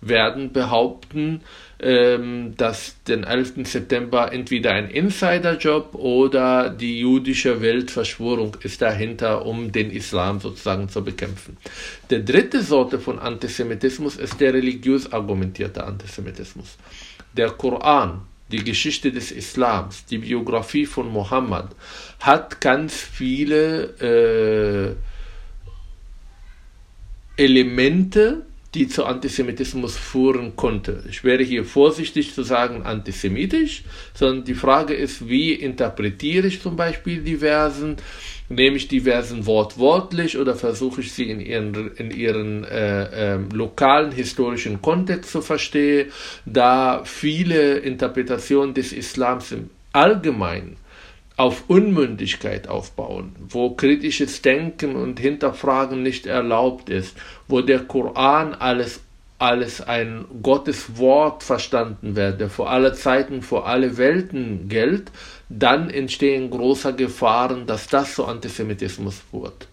werden 0.00 0.52
behaupten, 0.52 1.42
ähm, 1.78 2.54
dass 2.56 3.02
den 3.04 3.24
11. 3.24 3.66
September 3.66 4.32
entweder 4.32 4.72
ein 4.72 4.88
Insiderjob 4.88 5.94
oder 5.94 6.70
die 6.70 7.00
jüdische 7.00 7.60
Weltverschwörung 7.60 8.56
ist 8.62 8.82
dahinter, 8.82 9.46
um 9.46 9.72
den 9.72 9.90
Islam 9.90 10.40
sozusagen 10.40 10.88
zu 10.88 11.04
bekämpfen. 11.04 11.56
Der 12.08 12.20
dritte 12.20 12.62
Sorte 12.62 12.98
von 12.98 13.18
Antisemitismus 13.18 14.16
ist 14.16 14.40
der 14.40 14.54
religiös 14.54 15.12
argumentierte 15.12 15.84
Antisemitismus. 15.84 16.78
Der 17.36 17.50
Koran, 17.50 18.22
die 18.50 18.64
Geschichte 18.64 19.12
des 19.12 19.30
Islams, 19.30 20.06
die 20.06 20.18
Biografie 20.18 20.86
von 20.86 21.08
Mohammed 21.08 21.66
hat 22.20 22.60
ganz 22.60 22.94
viele 22.94 23.84
äh, 24.00 24.96
Elemente, 27.42 28.42
die 28.74 28.86
zu 28.86 29.04
Antisemitismus 29.04 29.96
führen 29.96 30.54
konnte. 30.54 31.02
Ich 31.08 31.24
wäre 31.24 31.42
hier 31.42 31.64
vorsichtig 31.64 32.34
zu 32.34 32.44
sagen 32.44 32.82
antisemitisch, 32.82 33.82
sondern 34.14 34.44
die 34.44 34.54
Frage 34.54 34.94
ist, 34.94 35.28
wie 35.28 35.52
interpretiere 35.52 36.46
ich 36.46 36.62
zum 36.62 36.76
Beispiel 36.76 37.22
die 37.22 37.38
Versen? 37.38 37.96
Nehme 38.48 38.76
ich 38.76 38.88
die 38.88 39.00
Versen 39.00 39.46
wortwörtlich 39.46 40.38
oder 40.38 40.54
versuche 40.54 41.00
ich 41.00 41.12
sie 41.12 41.30
in 41.30 41.40
ihren, 41.40 41.94
in 41.96 42.10
ihren 42.10 42.64
äh, 42.64 43.34
äh, 43.34 43.38
lokalen 43.52 44.12
historischen 44.12 44.82
Kontext 44.82 45.30
zu 45.30 45.40
verstehen, 45.40 46.10
da 46.46 47.02
viele 47.04 47.78
Interpretationen 47.78 48.74
des 48.74 48.92
Islams 48.92 49.52
im 49.52 49.70
Allgemeinen 49.92 50.76
auf 51.40 51.64
Unmündigkeit 51.68 52.68
aufbauen, 52.68 53.34
wo 53.48 53.70
kritisches 53.70 54.42
Denken 54.42 54.94
und 54.94 55.18
Hinterfragen 55.18 56.02
nicht 56.02 56.26
erlaubt 56.26 56.90
ist, 56.90 57.16
wo 57.48 57.62
der 57.62 57.80
Koran 57.80 58.52
alles 58.52 59.00
alles 59.38 59.80
ein 59.80 60.26
Gottes 60.42 60.98
Wort 60.98 61.42
verstanden 61.42 62.14
wird, 62.14 62.42
der 62.42 62.50
vor 62.50 62.68
alle 62.68 62.92
Zeiten, 62.92 63.40
vor 63.40 63.66
alle 63.66 63.96
Welten 63.96 64.68
gilt, 64.68 65.10
dann 65.48 65.88
entstehen 65.88 66.50
große 66.50 66.94
Gefahren, 66.94 67.66
dass 67.66 67.86
das 67.86 68.16
zu 68.16 68.26
Antisemitismus 68.26 69.22
wird. 69.32 69.66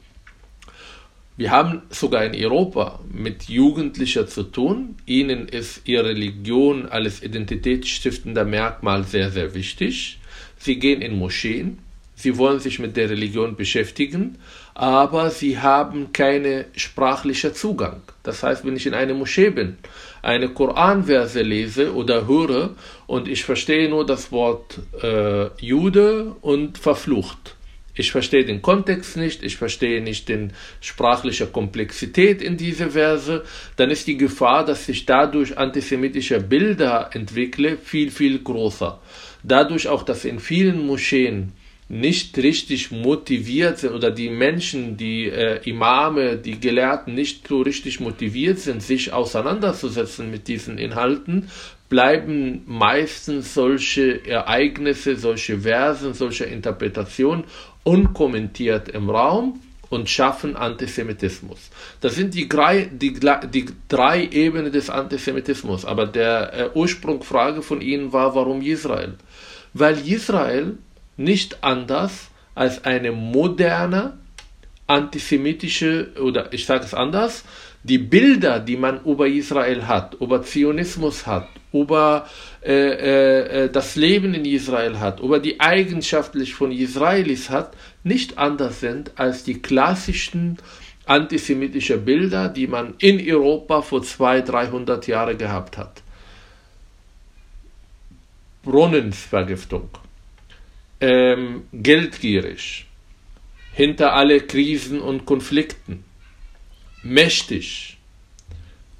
Wir 1.36 1.52
haben 1.52 1.82
sogar 1.90 2.24
in 2.24 2.34
Europa 2.34 3.02
mit 3.12 3.50
Jugendlichen 3.50 4.26
zu 4.30 4.44
tun. 4.44 4.96
Ihnen 5.06 5.50
ist 5.50 5.82
ihre 5.84 6.06
Religion 6.06 6.86
als 6.86 7.22
identitätsstiftender 7.22 8.46
Merkmal 8.46 9.04
sehr, 9.04 9.32
sehr 9.32 9.54
wichtig. 9.54 10.20
Sie 10.60 10.80
gehen 10.80 11.02
in 11.02 11.18
Moscheen, 11.18 11.80
sie 12.16 12.38
wollen 12.38 12.60
sich 12.60 12.80
mit 12.80 12.98
der 12.98 13.10
Religion 13.10 13.56
beschäftigen, 13.56 14.38
aber 14.74 15.30
sie 15.30 15.60
haben 15.60 16.12
keinen 16.14 16.66
sprachlichen 16.76 17.54
Zugang. 17.54 18.02
Das 18.24 18.44
heißt, 18.44 18.66
wenn 18.66 18.76
ich 18.76 18.88
in 18.88 18.94
einer 18.94 19.14
Moschee 19.14 19.52
bin, 19.52 19.78
eine 20.22 20.50
Koranverse 20.50 21.42
lese 21.42 21.94
oder 21.94 22.28
höre 22.28 22.76
und 23.06 23.28
ich 23.28 23.44
verstehe 23.44 23.88
nur 23.90 24.06
das 24.06 24.32
Wort 24.32 24.80
äh, 25.02 25.48
Jude 25.64 26.36
und 26.42 26.78
verflucht. 26.78 27.56
Ich 28.00 28.12
verstehe 28.12 28.46
den 28.46 28.62
Kontext 28.62 29.18
nicht, 29.18 29.42
ich 29.42 29.58
verstehe 29.58 30.04
nicht 30.04 30.30
die 30.30 30.50
sprachliche 30.82 31.48
Komplexität 31.48 32.44
in 32.44 32.56
diese 32.56 32.92
Verse, 32.92 33.44
dann 33.76 33.90
ist 33.90 34.06
die 34.06 34.18
Gefahr, 34.18 34.64
dass 34.64 34.86
sich 34.86 35.08
dadurch 35.08 35.58
antisemitische 35.58 36.40
Bilder 36.40 37.10
entwickle, 37.14 37.78
viel, 37.78 38.12
viel 38.12 38.44
größer 38.44 39.00
dadurch 39.44 39.88
auch, 39.88 40.04
dass 40.04 40.26
in 40.26 40.40
vielen 40.40 40.86
Moscheen 40.86 41.54
nicht 41.90 42.38
richtig 42.38 42.92
motiviert 42.92 43.80
sind 43.80 43.94
oder 43.94 44.12
die 44.12 44.30
Menschen, 44.30 44.98
die 44.98 45.30
äh, 45.30 45.62
Imame, 45.64 46.36
die 46.36 46.60
Gelehrten 46.60 47.14
nicht 47.14 47.48
so 47.48 47.62
richtig 47.62 48.00
motiviert 48.02 48.60
sind, 48.60 48.84
sich 48.84 49.14
auseinanderzusetzen 49.14 50.30
mit 50.30 50.50
diesen 50.50 50.78
Inhalten, 50.78 51.50
bleiben 51.88 52.64
meistens 52.66 53.54
solche 53.54 54.26
Ereignisse, 54.26 55.16
solche 55.16 55.60
Versen, 55.60 56.14
solche 56.14 56.44
Interpretationen 56.44 57.46
unkommentiert 57.84 58.90
im 58.90 59.10
Raum 59.10 59.62
und 59.90 60.10
schaffen 60.10 60.58
Antisemitismus. 60.58 61.70
Das 62.02 62.16
sind 62.16 62.34
die 62.34 62.50
drei, 62.50 62.90
die, 62.92 63.18
die 63.54 63.66
drei 63.88 64.26
Ebenen 64.26 64.74
des 64.74 64.90
Antisemitismus. 64.90 65.86
Aber 65.86 66.06
der 66.06 66.54
äh, 66.54 66.70
Ursprungsfrage 66.74 67.62
von 67.62 67.80
Ihnen 67.80 68.12
war, 68.12 68.36
warum 68.36 68.62
Israel? 68.62 69.16
Weil 69.74 70.08
Israel 70.08 70.78
nicht 71.18 71.64
anders 71.64 72.30
als 72.56 72.84
eine 72.86 73.12
moderne 73.12 74.18
antisemitische, 74.88 76.12
oder 76.22 76.54
ich 76.54 76.66
sage 76.66 76.86
es 76.86 76.94
anders, 76.94 77.44
die 77.84 77.98
Bilder, 77.98 78.60
die 78.60 78.78
man 78.78 79.04
über 79.04 79.28
Israel 79.28 79.88
hat, 79.88 80.16
über 80.20 80.44
Zionismus 80.44 81.28
hat, 81.28 81.48
über 81.72 82.28
äh, 82.64 82.74
äh, 82.74 83.66
äh 83.66 83.70
das 83.70 83.96
Leben 83.96 84.34
in 84.34 84.46
Israel 84.46 85.00
hat, 85.00 85.20
über 85.20 85.40
die 85.40 85.60
Eigenschaften 85.60 86.46
von 86.46 86.72
Israelis 86.72 87.50
hat, 87.50 87.74
nicht 88.04 88.38
anders 88.38 88.80
sind 88.80 89.12
als 89.16 89.44
die 89.44 89.62
klassischen 89.62 90.58
antisemitischen 91.06 92.04
Bilder, 92.04 92.50
die 92.50 92.68
man 92.68 92.96
in 92.98 93.22
Europa 93.26 93.82
vor 93.82 94.04
200, 94.04 94.50
300 94.50 95.08
Jahren 95.08 95.38
gehabt 95.38 95.78
hat. 95.78 96.02
Brunnenvergiftung, 98.68 99.90
ähm, 101.00 101.64
geldgierig, 101.72 102.86
hinter 103.72 104.14
alle 104.14 104.42
Krisen 104.42 105.00
und 105.00 105.26
Konflikten, 105.26 106.04
mächtig, 107.02 107.98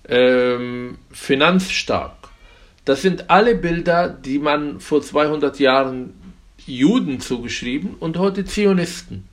ähm, 0.08 0.98
finanzstark. 1.12 2.30
Das 2.86 3.02
sind 3.02 3.30
alle 3.30 3.56
Bilder, 3.56 4.08
die 4.08 4.40
man 4.40 4.80
vor 4.80 5.02
200 5.02 5.60
Jahren 5.60 6.14
Juden 6.66 7.20
zugeschrieben 7.20 7.96
und 8.00 8.18
heute 8.18 8.46
Zionisten. 8.46 9.28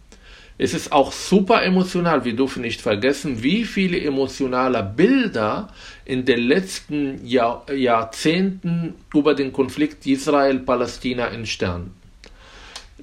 Es 0.57 0.73
ist 0.73 0.93
auch 0.93 1.11
super 1.11 1.65
emotional. 1.65 2.25
Wir 2.25 2.37
dürfen 2.37 2.63
nicht 2.63 2.81
vergessen, 2.81 3.43
wie 3.43 3.65
viele 3.65 4.01
emotionale 4.01 4.83
Bilder 4.85 5.69
in 6.05 6.25
den 6.25 6.41
letzten 6.41 7.27
Jahr, 7.27 7.71
Jahrzehnten 7.73 8.95
über 9.13 9.35
den 9.35 9.53
Konflikt 9.53 10.07
Israel-Palästina 10.07 11.27
entstanden. 11.29 11.95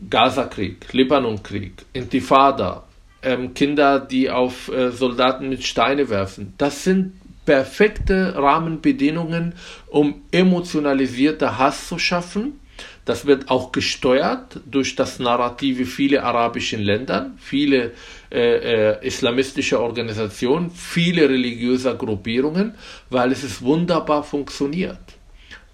Gaza-Krieg, 0.10 0.94
Libanon-Krieg, 0.94 1.74
Intifada, 1.94 2.84
ähm, 3.22 3.54
Kinder, 3.54 4.00
die 4.00 4.30
auf 4.30 4.70
äh, 4.70 4.92
Soldaten 4.92 5.50
mit 5.50 5.64
Steine 5.64 6.10
werfen. 6.10 6.54
Das 6.58 6.86
sind 6.86 7.14
perfekte 7.46 8.34
Rahmenbedingungen, 8.36 9.54
um 9.88 10.22
emotionalisierter 10.32 11.58
Hass 11.58 11.88
zu 11.88 12.00
schaffen 12.00 12.61
das 13.06 13.26
wird 13.26 13.50
auch 13.50 13.72
gesteuert 13.72 14.60
durch 14.70 14.96
das 14.96 15.20
Narrative 15.20 15.86
vieler 15.86 16.24
arabischen 16.24 16.82
Länder, 16.82 17.32
viele 17.38 17.94
äh, 18.32 19.00
äh, 19.00 19.06
islamistische 19.06 19.80
Organisationen, 19.80 20.70
viele 20.72 21.28
religiöse 21.28 21.96
Gruppierungen, 21.96 22.76
weil 23.10 23.32
es 23.32 23.44
ist 23.44 23.62
wunderbar 23.62 24.24
funktioniert. 24.24 25.00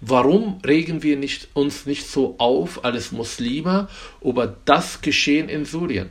Warum 0.00 0.60
regen 0.64 1.02
wir 1.02 1.16
nicht, 1.16 1.48
uns 1.54 1.84
nicht 1.84 2.06
so 2.06 2.36
auf 2.38 2.84
als 2.84 3.10
Muslime 3.10 3.88
über 4.22 4.56
das 4.64 5.00
Geschehen 5.00 5.48
in 5.48 5.64
Syrien? 5.64 6.10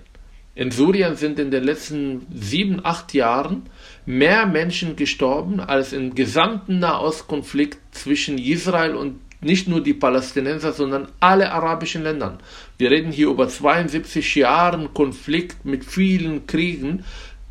In 0.55 0.71
Syrien 0.71 1.15
sind 1.15 1.37
in 1.39 1.51
den 1.51 1.63
letzten 1.63 2.25
sieben, 2.33 2.83
acht 2.83 3.13
Jahren 3.13 3.69
mehr 4.05 4.45
Menschen 4.47 4.95
gestorben 4.95 5.59
als 5.59 5.93
im 5.93 6.15
gesamten 6.15 6.79
Nahostkonflikt 6.79 7.77
zwischen 7.91 8.39
Israel 8.39 8.95
und 8.95 9.19
nicht 9.41 9.67
nur 9.67 9.81
die 9.81 9.93
Palästinenser, 9.93 10.73
sondern 10.73 11.07
alle 11.19 11.51
arabischen 11.51 12.03
Länder. 12.03 12.37
Wir 12.77 12.91
reden 12.91 13.11
hier 13.11 13.29
über 13.29 13.47
72 13.47 14.35
Jahre 14.35 14.89
Konflikt 14.93 15.65
mit 15.65 15.85
vielen 15.85 16.47
Kriegen. 16.47 17.03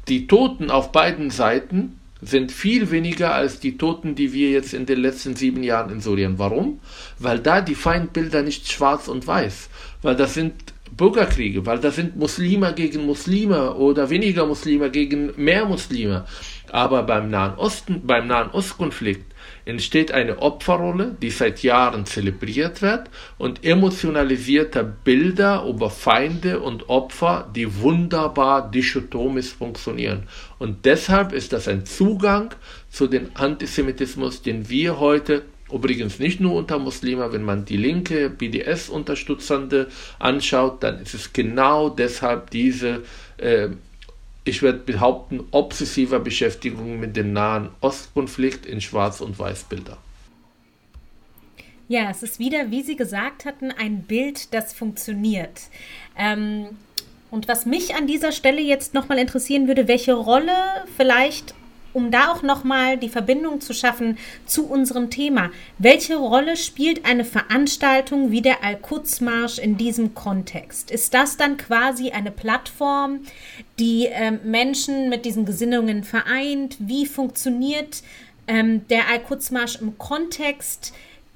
Die 0.08 0.26
Toten 0.26 0.70
auf 0.70 0.92
beiden 0.92 1.30
Seiten 1.30 1.98
sind 2.22 2.50
viel 2.50 2.90
weniger 2.90 3.34
als 3.34 3.60
die 3.60 3.76
Toten, 3.76 4.14
die 4.14 4.32
wir 4.32 4.50
jetzt 4.50 4.74
in 4.74 4.86
den 4.86 5.00
letzten 5.00 5.36
sieben 5.36 5.62
Jahren 5.62 5.90
in 5.90 6.00
Syrien. 6.00 6.38
Warum? 6.38 6.80
Weil 7.18 7.38
da 7.38 7.60
die 7.60 7.74
Feindbilder 7.74 8.42
nicht 8.42 8.70
schwarz 8.70 9.08
und 9.08 9.26
weiß, 9.26 9.68
weil 10.02 10.16
das 10.16 10.34
sind 10.34 10.54
Bürgerkriege, 10.96 11.66
weil 11.66 11.78
das 11.78 11.96
sind 11.96 12.16
Muslime 12.16 12.72
gegen 12.74 13.04
Muslime 13.04 13.74
oder 13.74 14.08
weniger 14.08 14.46
Muslime 14.46 14.90
gegen 14.90 15.32
mehr 15.36 15.66
Muslime. 15.66 16.24
Aber 16.70 17.02
beim 17.02 17.28
Nahen 17.28 17.56
Osten, 17.58 18.02
beim 18.06 18.28
Nahen 18.28 18.50
Ostkonflikt 18.50 19.25
entsteht 19.66 20.12
eine 20.12 20.38
Opferrolle, 20.38 21.16
die 21.20 21.30
seit 21.30 21.62
Jahren 21.62 22.06
zelebriert 22.06 22.80
wird 22.80 23.10
und 23.36 23.64
emotionalisierte 23.64 24.84
Bilder 24.84 25.66
über 25.68 25.90
Feinde 25.90 26.60
und 26.60 26.88
Opfer, 26.88 27.50
die 27.54 27.80
wunderbar 27.82 28.70
dichotomisch 28.70 29.52
funktionieren. 29.52 30.22
Und 30.58 30.86
deshalb 30.86 31.32
ist 31.32 31.52
das 31.52 31.68
ein 31.68 31.84
Zugang 31.84 32.54
zu 32.88 33.08
dem 33.08 33.28
Antisemitismus, 33.34 34.40
den 34.40 34.70
wir 34.70 34.98
heute 34.98 35.42
Übrigens 35.72 36.20
nicht 36.20 36.38
nur 36.38 36.54
unter 36.54 36.78
Muslimen, 36.78 37.32
wenn 37.32 37.42
man 37.42 37.64
die 37.64 37.76
linke 37.76 38.30
BDS-Unterstützende 38.30 39.88
anschaut, 40.20 40.80
dann 40.84 41.00
ist 41.00 41.14
es 41.14 41.32
genau 41.32 41.88
deshalb 41.88 42.50
diese 42.50 43.02
äh, 43.38 43.70
ich 44.46 44.62
werde 44.62 44.78
behaupten, 44.78 45.44
obsessiver 45.50 46.20
Beschäftigung 46.20 47.00
mit 47.00 47.16
dem 47.16 47.32
Nahen 47.32 47.70
Ostkonflikt 47.80 48.64
in 48.64 48.80
Schwarz- 48.80 49.20
und 49.20 49.38
Weißbilder. 49.38 49.98
Ja, 51.88 52.10
es 52.10 52.22
ist 52.22 52.38
wieder, 52.38 52.70
wie 52.70 52.82
Sie 52.82 52.96
gesagt 52.96 53.44
hatten, 53.44 53.70
ein 53.70 54.02
Bild, 54.02 54.54
das 54.54 54.72
funktioniert. 54.72 55.62
Ähm, 56.16 56.68
und 57.30 57.48
was 57.48 57.66
mich 57.66 57.94
an 57.94 58.06
dieser 58.06 58.32
Stelle 58.32 58.60
jetzt 58.60 58.94
nochmal 58.94 59.18
interessieren 59.18 59.68
würde, 59.68 59.88
welche 59.88 60.14
Rolle 60.14 60.54
vielleicht 60.96 61.54
um 61.96 62.10
da 62.10 62.30
auch 62.30 62.42
nochmal 62.42 62.98
die 62.98 63.08
Verbindung 63.08 63.62
zu 63.62 63.72
schaffen 63.72 64.18
zu 64.44 64.66
unserem 64.66 65.08
Thema. 65.08 65.50
Welche 65.78 66.16
Rolle 66.16 66.58
spielt 66.58 67.06
eine 67.06 67.24
Veranstaltung 67.24 68.30
wie 68.30 68.42
der 68.42 68.62
Al-Quds-Marsch 68.62 69.58
in 69.58 69.78
diesem 69.78 70.14
Kontext? 70.14 70.90
Ist 70.90 71.14
das 71.14 71.38
dann 71.38 71.56
quasi 71.56 72.10
eine 72.10 72.30
Plattform, 72.30 73.20
die 73.78 74.08
äh, 74.08 74.30
Menschen 74.30 75.08
mit 75.08 75.24
diesen 75.24 75.46
Gesinnungen 75.46 76.04
vereint? 76.04 76.76
Wie 76.80 77.06
funktioniert 77.06 78.02
ähm, 78.46 78.86
der 78.88 79.08
Al-Quds-Marsch 79.08 79.80
im 79.80 79.96
Kontext 79.96 80.92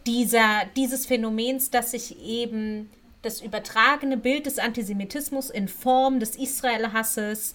dieser, 0.06 0.64
dieses 0.76 1.06
Phänomens, 1.06 1.70
dass 1.70 1.92
sich 1.92 2.22
eben 2.22 2.90
das 3.22 3.40
übertragene 3.40 4.18
Bild 4.18 4.44
des 4.44 4.58
Antisemitismus 4.58 5.48
in 5.48 5.68
Form 5.68 6.20
des 6.20 6.36
Israel-Hasses 6.36 7.54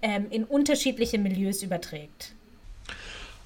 ähm, 0.00 0.28
in 0.30 0.44
unterschiedliche 0.44 1.18
Milieus 1.18 1.62
überträgt? 1.62 2.32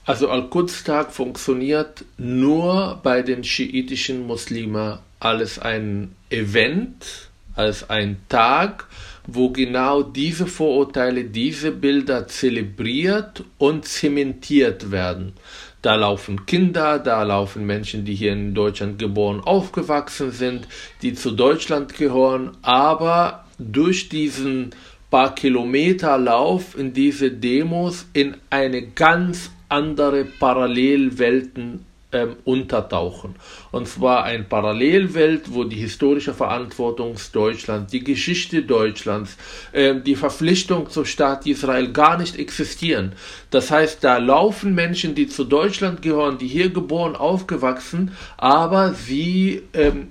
Also 0.07 0.29
Al-Quds-Tag 0.29 1.13
funktioniert 1.13 2.05
nur 2.17 3.01
bei 3.03 3.23
den 3.23 3.45
schiitischen 3.45 4.27
Muslimen 4.27 4.99
als 5.21 5.59
ein 5.59 6.15
Event, 6.31 7.29
als 7.55 7.91
ein 7.91 8.17
Tag, 8.29 8.87
wo 9.27 9.51
genau 9.51 10.03
diese 10.03 10.47
Vorurteile, 10.47 11.25
diese 11.25 11.71
Bilder 11.71 12.27
zelebriert 12.27 13.45
und 13.59 13.85
zementiert 13.85 14.91
werden. 14.91 15.35
Da 15.83 15.95
laufen 15.95 16.45
Kinder, 16.47 16.99
da 16.99 17.23
laufen 17.23 17.65
Menschen, 17.67 18.05
die 18.05 18.15
hier 18.15 18.33
in 18.33 18.55
Deutschland 18.55 18.99
geboren, 18.99 19.41
aufgewachsen 19.41 20.31
sind, 20.31 20.67
die 21.03 21.15
zu 21.15 21.31
Deutschland 21.31 21.95
gehören, 21.95 22.57
aber 22.63 23.45
durch 23.59 24.09
diesen 24.09 24.71
paar 25.11 25.35
Kilometer 25.35 26.19
Lauf 26.19 26.77
in 26.79 26.93
diese 26.93 27.31
Demos 27.31 28.07
in 28.13 28.37
eine 28.51 28.83
ganz 28.83 29.51
andere 29.71 30.25
Parallelwelten 30.25 31.87
ähm, 32.13 32.37
untertauchen. 32.45 33.37
Und 33.71 33.87
zwar 33.87 34.25
eine 34.25 34.45
Parallelwelt, 34.45 35.55
wo 35.55 35.65
die 35.65 35.77
historische 35.77 36.35
Verantwortung 36.35 37.15
Deutschlands, 37.33 37.93
die 37.93 38.03
Geschichte 38.03 38.63
Deutschlands, 38.63 39.37
äh, 39.73 39.95
die 39.95 40.17
Verpflichtung 40.17 40.91
zum 40.91 41.05
Staat 41.05 41.47
Israel 41.47 41.93
gar 41.93 42.19
nicht 42.19 42.37
existieren. 42.37 43.13
Das 43.51 43.71
heißt, 43.71 44.03
da 44.03 44.19
laufen 44.19 44.75
Menschen, 44.75 45.15
die 45.15 45.29
zu 45.29 45.45
Deutschland 45.45 46.03
gehören, 46.03 46.39
die 46.39 46.49
hier 46.49 46.71
geboren, 46.71 47.15
aufgewachsen, 47.15 48.13
aber 48.37 48.95
sie 48.95 49.63
ähm, 49.73 50.09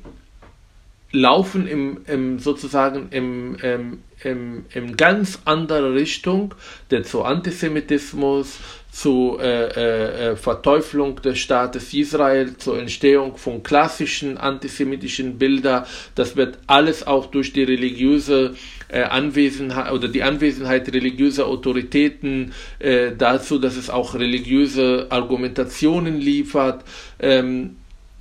laufen 1.12 1.68
im, 1.68 2.02
im 2.06 2.40
sozusagen 2.40 3.08
im, 3.12 3.56
im, 3.62 4.00
im, 4.24 4.66
im 4.74 4.98
ganz 4.98 5.40
andere 5.46 5.94
Richtung, 5.94 6.54
der 6.92 7.04
zu 7.04 7.24
Antisemitismus, 7.24 8.60
zu 8.92 9.38
äh, 9.40 9.68
äh, 9.68 10.32
äh, 10.32 10.36
Verteuflung 10.36 11.22
des 11.22 11.38
Staates 11.38 11.94
Israel, 11.94 12.58
zur 12.58 12.80
Entstehung 12.80 13.38
von 13.38 13.62
klassischen 13.62 14.38
antisemitischen 14.38 15.38
Bildern. 15.38 15.86
Das 16.16 16.36
wird 16.36 16.58
alles 16.66 17.06
auch 17.06 17.28
durch 17.28 17.54
die 17.54 17.64
religiöse 17.64 18.56
äh, 18.88 19.04
Anwesenheit 19.04 19.92
oder 19.92 20.08
die 20.08 20.24
Anwesenheit 20.24 20.92
religiöser 20.92 21.46
Autoritäten 21.46 22.54
äh, 22.80 23.12
dazu, 23.16 23.60
dass 23.60 23.78
es 23.78 23.90
auch 23.92 24.16
religiöse 24.16 25.08
Argumentationen 25.10 26.20
liefert. 26.20 26.84
Ähm, 27.20 27.76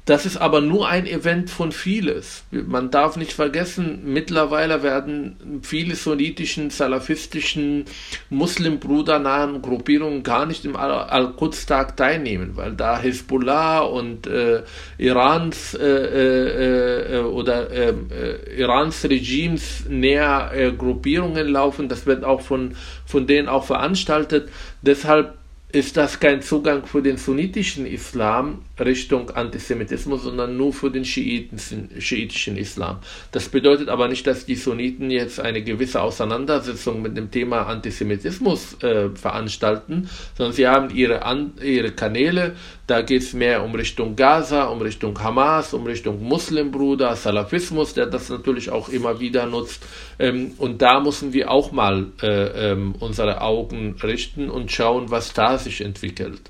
das 0.09 0.25
ist 0.25 0.39
aber 0.39 0.63
nur 0.63 0.89
ein 0.89 1.07
Event 1.07 1.51
von 1.51 1.71
vieles. 1.71 2.43
Man 2.51 2.91
darf 2.91 3.19
nicht 3.19 3.35
vergessen, 3.35 4.01
mittlerweile 4.05 4.83
werden 4.83 5.61
viele 5.63 5.97
sunnitischen, 5.97 6.71
salafistischen, 6.71 7.85
muslimbrudernahen 8.31 9.61
Gruppierungen 9.61 10.23
gar 10.23 10.47
nicht 10.47 10.65
im 10.65 10.77
Al-Quds-Tag 10.77 11.99
teilnehmen, 11.99 12.53
weil 12.55 12.73
da 12.73 12.99
Hezbollah 12.99 13.81
und 13.81 14.27
äh, 14.27 14.63
Irans 14.97 15.75
äh, 15.75 15.85
äh, 15.85 17.17
äh 17.17 17.21
oder 17.25 17.71
ähm, 17.71 18.07
äh, 18.11 18.63
Irans 18.63 19.05
Regimes 19.05 19.85
näher 19.91 20.53
äh, 20.55 20.73
Gruppierungen 20.73 21.49
laufen. 21.49 21.91
Das 21.91 22.07
wird 22.07 22.25
auch 22.25 22.41
von, 22.41 22.77
von 23.05 23.27
denen 23.27 23.47
auch 23.47 23.65
veranstaltet. 23.65 24.49
Deshalb 24.81 25.35
ist 25.71 25.99
das 25.99 26.19
kein 26.19 26.41
Zugang 26.41 26.87
für 26.87 27.03
den 27.03 27.19
sunnitischen 27.19 27.85
Islam, 27.85 28.63
Richtung 28.81 29.31
Antisemitismus, 29.31 30.23
sondern 30.23 30.57
nur 30.57 30.73
für 30.73 30.91
den 30.91 31.05
schiitischen 31.05 32.57
Islam. 32.57 32.99
Das 33.33 33.49
bedeutet 33.49 33.89
aber 33.89 34.09
nicht, 34.09 34.27
dass 34.27 34.47
die 34.47 34.55
Sunniten 34.57 35.11
jetzt 35.11 35.41
eine 35.41 35.63
gewisse 35.63 36.01
Auseinandersetzung 36.01 37.03
mit 37.03 37.17
dem 37.17 37.31
Thema 37.31 37.67
Antisemitismus 37.67 38.83
äh, 38.83 39.11
veranstalten, 39.11 40.09
sondern 40.37 40.53
sie 40.53 40.67
haben 40.67 40.91
ihre, 40.91 41.23
An 41.23 41.53
ihre 41.63 41.93
Kanäle, 41.93 42.55
da 42.87 43.03
geht 43.03 43.23
es 43.23 43.35
mehr 43.35 43.63
um 43.65 43.75
Richtung 43.75 44.17
Gaza, 44.17 44.65
um 44.65 44.81
Richtung 44.81 45.19
Hamas, 45.23 45.75
um 45.75 45.85
Richtung 45.85 46.23
Muslimbruder, 46.23 47.17
Salafismus, 47.17 47.93
der 47.93 48.07
das 48.07 48.31
natürlich 48.31 48.71
auch 48.71 48.89
immer 48.89 49.21
wieder 49.21 49.45
nutzt. 49.45 49.85
Ähm, 50.19 50.53
und 50.57 50.81
da 50.81 51.01
müssen 51.01 51.35
wir 51.35 51.51
auch 51.51 51.71
mal 51.71 52.07
äh, 52.23 52.73
ähm, 52.73 52.95
unsere 52.99 53.43
Augen 53.43 53.97
richten 54.03 54.49
und 54.49 54.73
schauen, 54.73 55.11
was 55.11 55.35
da 55.35 55.59
sich 55.59 55.83
entwickelt 55.83 56.41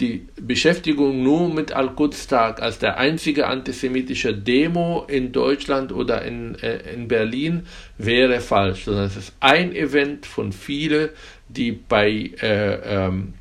die 0.00 0.26
Beschäftigung 0.40 1.22
nur 1.22 1.48
mit 1.52 1.72
Al-Quds-Tag 1.72 2.60
als 2.60 2.78
der 2.78 2.96
einzige 2.96 3.46
antisemitische 3.46 4.34
Demo 4.34 5.04
in 5.06 5.30
Deutschland 5.30 5.92
oder 5.92 6.22
in, 6.22 6.56
äh, 6.56 6.92
in 6.92 7.06
Berlin 7.06 7.66
wäre 7.96 8.40
falsch, 8.40 8.84
sondern 8.84 9.04
es 9.04 9.16
ist 9.16 9.32
ein 9.38 9.74
Event 9.74 10.26
von 10.26 10.52
vielen, 10.52 11.10
die 11.48 11.72
bei 11.72 12.32
äh, 12.42 13.04
ähm, 13.04 13.34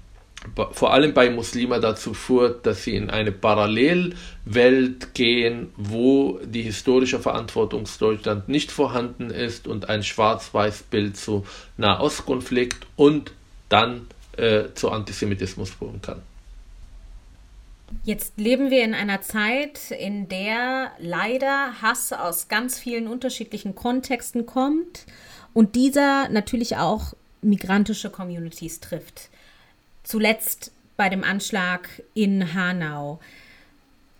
vor 0.71 0.93
allem 0.93 1.13
bei 1.13 1.29
Muslimen 1.29 1.81
dazu 1.81 2.13
führt, 2.13 2.65
dass 2.65 2.83
sie 2.83 2.95
in 2.95 3.09
eine 3.09 3.31
Parallelwelt 3.31 5.13
gehen, 5.13 5.69
wo 5.77 6.39
die 6.43 6.63
historische 6.63 7.19
Verantwortung 7.19 7.85
Deutschland 7.97 8.49
nicht 8.49 8.69
vorhanden 8.71 9.29
ist 9.29 9.67
und 9.67 9.87
ein 9.87 10.03
Schwarz-Weiß-Bild 10.03 11.15
zu 11.15 11.45
Nahostkonflikt 11.77 12.85
und 12.97 13.31
dann 13.69 14.07
äh, 14.35 14.65
zu 14.73 14.91
Antisemitismus 14.91 15.69
führen 15.69 16.01
kann. 16.01 16.21
Jetzt 18.03 18.33
leben 18.37 18.69
wir 18.69 18.83
in 18.83 18.93
einer 18.93 19.21
Zeit, 19.21 19.91
in 19.91 20.27
der 20.27 20.91
leider 20.99 21.81
Hass 21.81 22.11
aus 22.11 22.47
ganz 22.47 22.77
vielen 22.77 23.07
unterschiedlichen 23.07 23.75
Kontexten 23.75 24.45
kommt 24.45 25.05
und 25.53 25.75
dieser 25.75 26.29
natürlich 26.29 26.77
auch 26.77 27.13
migrantische 27.41 28.09
Communities 28.09 28.79
trifft. 28.79 29.29
Zuletzt 30.03 30.71
bei 30.97 31.09
dem 31.09 31.23
Anschlag 31.23 31.89
in 32.13 32.53
Hanau. 32.53 33.19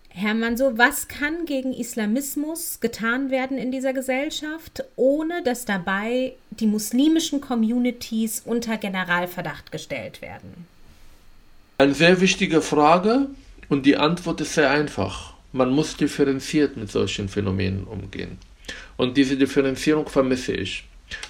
Herr 0.08 0.34
Manso, 0.34 0.78
was 0.78 1.08
kann 1.08 1.44
gegen 1.44 1.72
Islamismus 1.72 2.78
getan 2.78 3.30
werden 3.30 3.58
in 3.58 3.72
dieser 3.72 3.92
Gesellschaft, 3.92 4.84
ohne 4.94 5.42
dass 5.42 5.64
dabei 5.64 6.34
die 6.50 6.68
muslimischen 6.68 7.40
Communities 7.40 8.40
unter 8.44 8.78
Generalverdacht 8.78 9.72
gestellt 9.72 10.22
werden? 10.22 10.68
Eine 11.78 11.94
sehr 11.94 12.20
wichtige 12.20 12.62
Frage. 12.62 13.28
Und 13.68 13.86
die 13.86 13.96
Antwort 13.96 14.40
ist 14.40 14.54
sehr 14.54 14.70
einfach. 14.70 15.34
Man 15.52 15.70
muss 15.70 15.96
differenziert 15.96 16.76
mit 16.76 16.90
solchen 16.90 17.28
Phänomenen 17.28 17.84
umgehen. 17.84 18.38
Und 18.96 19.16
diese 19.16 19.36
Differenzierung 19.36 20.08
vermisse 20.08 20.52
ich. 20.52 20.84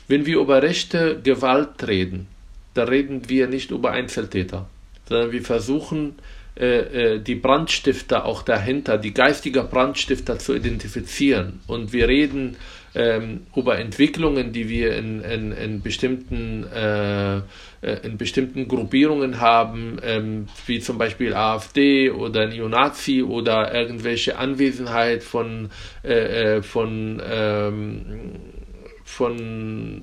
Wenn 0.09 0.25
wir 0.27 0.38
über 0.38 0.62
rechte 0.62 1.20
Gewalt 1.23 1.87
reden, 1.87 2.27
da 2.75 2.85
reden 2.85 3.29
wir 3.29 3.47
nicht 3.49 3.70
über 3.70 3.90
Einzeltäter, 3.92 4.66
sondern 5.09 5.33
wir 5.33 5.42
versuchen, 5.42 6.14
äh, 6.57 7.14
äh, 7.14 7.20
die 7.20 7.35
Brandstifter 7.35 8.25
auch 8.25 8.42
dahinter, 8.42 8.97
die 8.97 9.12
geistige 9.12 9.64
Brandstifter 9.64 10.38
zu 10.38 10.55
identifizieren. 10.55 11.61
Und 11.66 11.92
wir 11.92 12.09
reden 12.09 12.57
ähm, 12.94 13.46
über 13.54 13.78
Entwicklungen, 13.78 14.52
die 14.52 14.68
wir 14.68 14.96
in, 14.96 15.20
in, 15.22 15.52
in 15.52 15.83
bestimmten 15.83 16.64
äh, 16.64 17.40
äh, 17.85 18.07
in 18.07 18.16
bestimmten 18.16 18.66
Gruppierungen 18.66 19.40
haben, 19.40 19.98
ähm, 20.02 20.46
wie 20.66 20.80
zum 20.80 20.96
Beispiel 20.96 21.35
AfD 21.35 22.11
oder 22.11 22.46
Neonazi 22.46 23.22
oder 23.22 23.74
irgendwelche 23.74 24.38
Anwesenheit 24.38 25.22
von, 25.22 25.70
äh, 26.02 26.57
äh 26.57 26.62
von, 26.62 27.20
ähm, 27.24 28.30
von 29.04 30.02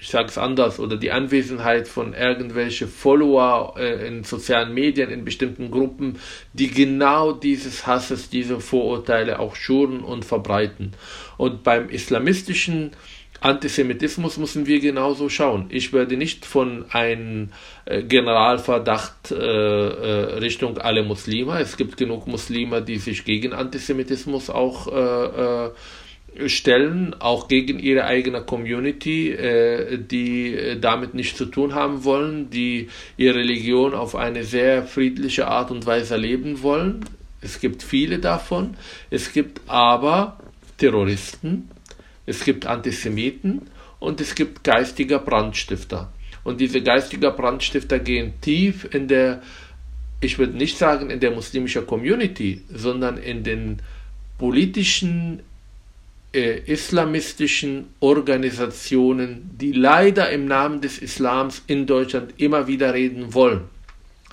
ich 0.00 0.08
sage 0.08 0.28
es 0.28 0.38
anders, 0.38 0.80
oder 0.80 0.96
die 0.96 1.12
Anwesenheit 1.12 1.88
von 1.88 2.12
irgendwelche 2.12 2.88
Follower 2.88 3.74
äh, 3.78 4.06
in 4.06 4.24
sozialen 4.24 4.74
Medien, 4.74 5.10
in 5.10 5.24
bestimmten 5.24 5.70
Gruppen, 5.70 6.18
die 6.52 6.68
genau 6.68 7.32
dieses 7.32 7.86
Hasses, 7.86 8.30
diese 8.30 8.60
Vorurteile 8.60 9.38
auch 9.38 9.54
schuren 9.54 10.00
und 10.00 10.24
verbreiten. 10.24 10.92
Und 11.36 11.62
beim 11.62 11.88
islamistischen 11.88 12.92
Antisemitismus 13.40 14.36
müssen 14.36 14.66
wir 14.66 14.80
genauso 14.80 15.28
schauen. 15.28 15.66
Ich 15.68 15.92
werde 15.92 16.16
nicht 16.16 16.44
von 16.44 16.86
einem 16.90 17.50
äh, 17.84 18.02
Generalverdacht 18.02 19.30
äh, 19.30 19.36
Richtung 19.36 20.78
alle 20.78 21.04
Muslime. 21.04 21.60
Es 21.60 21.76
gibt 21.76 21.96
genug 21.96 22.26
Muslime, 22.26 22.82
die 22.82 22.98
sich 22.98 23.24
gegen 23.24 23.52
Antisemitismus 23.52 24.50
auch 24.50 24.88
äh, 24.88 25.70
stellen, 26.46 27.14
auch 27.18 27.48
gegen 27.48 27.78
ihre 27.78 28.04
eigene 28.04 28.42
Community, 28.42 29.32
äh, 29.32 29.98
die 29.98 30.78
damit 30.80 31.14
nichts 31.14 31.36
zu 31.36 31.46
tun 31.46 31.74
haben 31.74 32.04
wollen, 32.04 32.50
die 32.50 32.88
ihre 33.16 33.36
Religion 33.36 33.94
auf 33.94 34.14
eine 34.14 34.44
sehr 34.44 34.84
friedliche 34.84 35.48
Art 35.48 35.70
und 35.70 35.86
Weise 35.86 36.16
leben 36.16 36.62
wollen. 36.62 37.04
Es 37.40 37.60
gibt 37.60 37.82
viele 37.82 38.18
davon. 38.18 38.76
Es 39.10 39.32
gibt 39.32 39.60
aber 39.66 40.38
Terroristen, 40.76 41.70
es 42.26 42.44
gibt 42.44 42.66
Antisemiten 42.66 43.62
und 43.98 44.20
es 44.20 44.34
gibt 44.34 44.64
geistige 44.64 45.18
Brandstifter. 45.18 46.12
Und 46.44 46.60
diese 46.60 46.82
geistige 46.82 47.30
Brandstifter 47.30 47.98
gehen 47.98 48.34
tief 48.40 48.88
in 48.94 49.08
der, 49.08 49.42
ich 50.20 50.38
würde 50.38 50.56
nicht 50.56 50.78
sagen 50.78 51.10
in 51.10 51.20
der 51.20 51.32
muslimischen 51.32 51.86
Community, 51.86 52.62
sondern 52.72 53.18
in 53.18 53.42
den 53.42 53.82
politischen 54.38 55.42
äh, 56.32 56.58
islamistischen 56.70 57.86
Organisationen, 58.00 59.50
die 59.58 59.72
leider 59.72 60.30
im 60.30 60.46
Namen 60.46 60.80
des 60.80 60.98
Islams 60.98 61.62
in 61.66 61.86
Deutschland 61.86 62.34
immer 62.36 62.66
wieder 62.66 62.94
reden 62.94 63.34
wollen, 63.34 63.62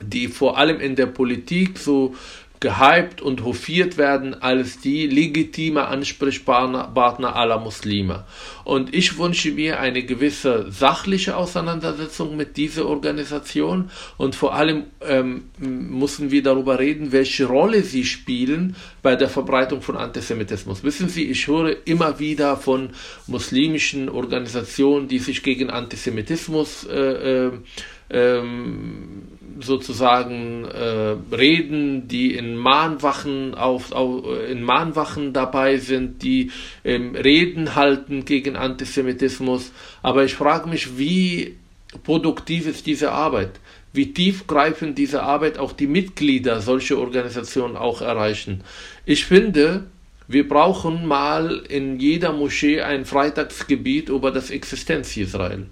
die 0.01 0.27
vor 0.27 0.57
allem 0.57 0.79
in 0.79 0.95
der 0.95 1.05
Politik 1.05 1.77
so 1.77 2.15
gehypt 2.59 3.21
und 3.21 3.43
hofiert 3.43 3.97
werden 3.97 4.33
als 4.41 4.79
die 4.79 5.07
legitime 5.07 5.87
Ansprechpartner 5.87 7.35
aller 7.35 7.59
Muslime. 7.59 8.25
Und 8.63 8.95
ich 8.95 9.17
wünsche 9.17 9.51
mir 9.51 9.79
eine 9.79 10.03
gewisse 10.03 10.71
sachliche 10.71 11.37
Auseinandersetzung 11.37 12.35
mit 12.35 12.57
dieser 12.57 12.87
Organisation 12.87 13.91
und 14.17 14.35
vor 14.35 14.55
allem 14.55 14.85
ähm, 15.01 15.49
müssen 15.59 16.31
wir 16.31 16.41
darüber 16.43 16.79
reden, 16.79 17.11
welche 17.11 17.45
Rolle 17.45 17.83
sie 17.83 18.05
spielen 18.05 18.75
bei 19.01 19.15
der 19.15 19.29
Verbreitung 19.29 19.81
von 19.81 19.97
Antisemitismus. 19.97 20.83
Wissen 20.83 21.09
Sie, 21.09 21.25
ich 21.25 21.47
höre 21.47 21.75
immer 21.85 22.19
wieder 22.19 22.57
von 22.57 22.89
muslimischen 23.27 24.09
Organisationen, 24.09 25.07
die 25.07 25.19
sich 25.19 25.43
gegen 25.43 25.69
Antisemitismus 25.69 26.85
äh, 26.85 27.47
äh, 27.47 27.51
ähm, 28.09 29.23
sozusagen 29.59 30.65
äh, 30.65 31.15
reden, 31.35 32.07
die 32.07 32.35
in 32.35 32.55
Mahnwachen 32.57 33.55
auf, 33.55 33.91
auf, 33.91 34.23
in 34.49 34.63
Mahnwachen 34.63 35.33
dabei 35.33 35.77
sind, 35.77 36.23
die 36.23 36.51
ähm, 36.83 37.15
Reden 37.15 37.75
halten 37.75 38.25
gegen 38.25 38.55
Antisemitismus. 38.55 39.71
Aber 40.01 40.23
ich 40.25 40.35
frage 40.35 40.69
mich, 40.69 40.97
wie 40.97 41.55
produktiv 42.03 42.67
ist 42.67 42.85
diese 42.85 43.11
Arbeit? 43.11 43.59
Wie 43.93 44.13
tiefgreifend 44.13 44.97
diese 44.97 45.23
Arbeit 45.23 45.57
auch 45.57 45.71
die 45.71 45.87
Mitglieder 45.87 46.59
solcher 46.59 46.97
Organisationen 46.97 47.77
auch 47.77 48.01
erreichen? 48.01 48.63
Ich 49.05 49.25
finde, 49.25 49.85
wir 50.27 50.47
brauchen 50.47 51.05
mal 51.05 51.63
in 51.69 51.99
jeder 51.99 52.33
Moschee 52.33 52.81
ein 52.81 53.05
Freitagsgebiet 53.05 54.09
über 54.09 54.31
das 54.31 54.49
Existenz 54.49 55.15
Israel. 55.15 55.67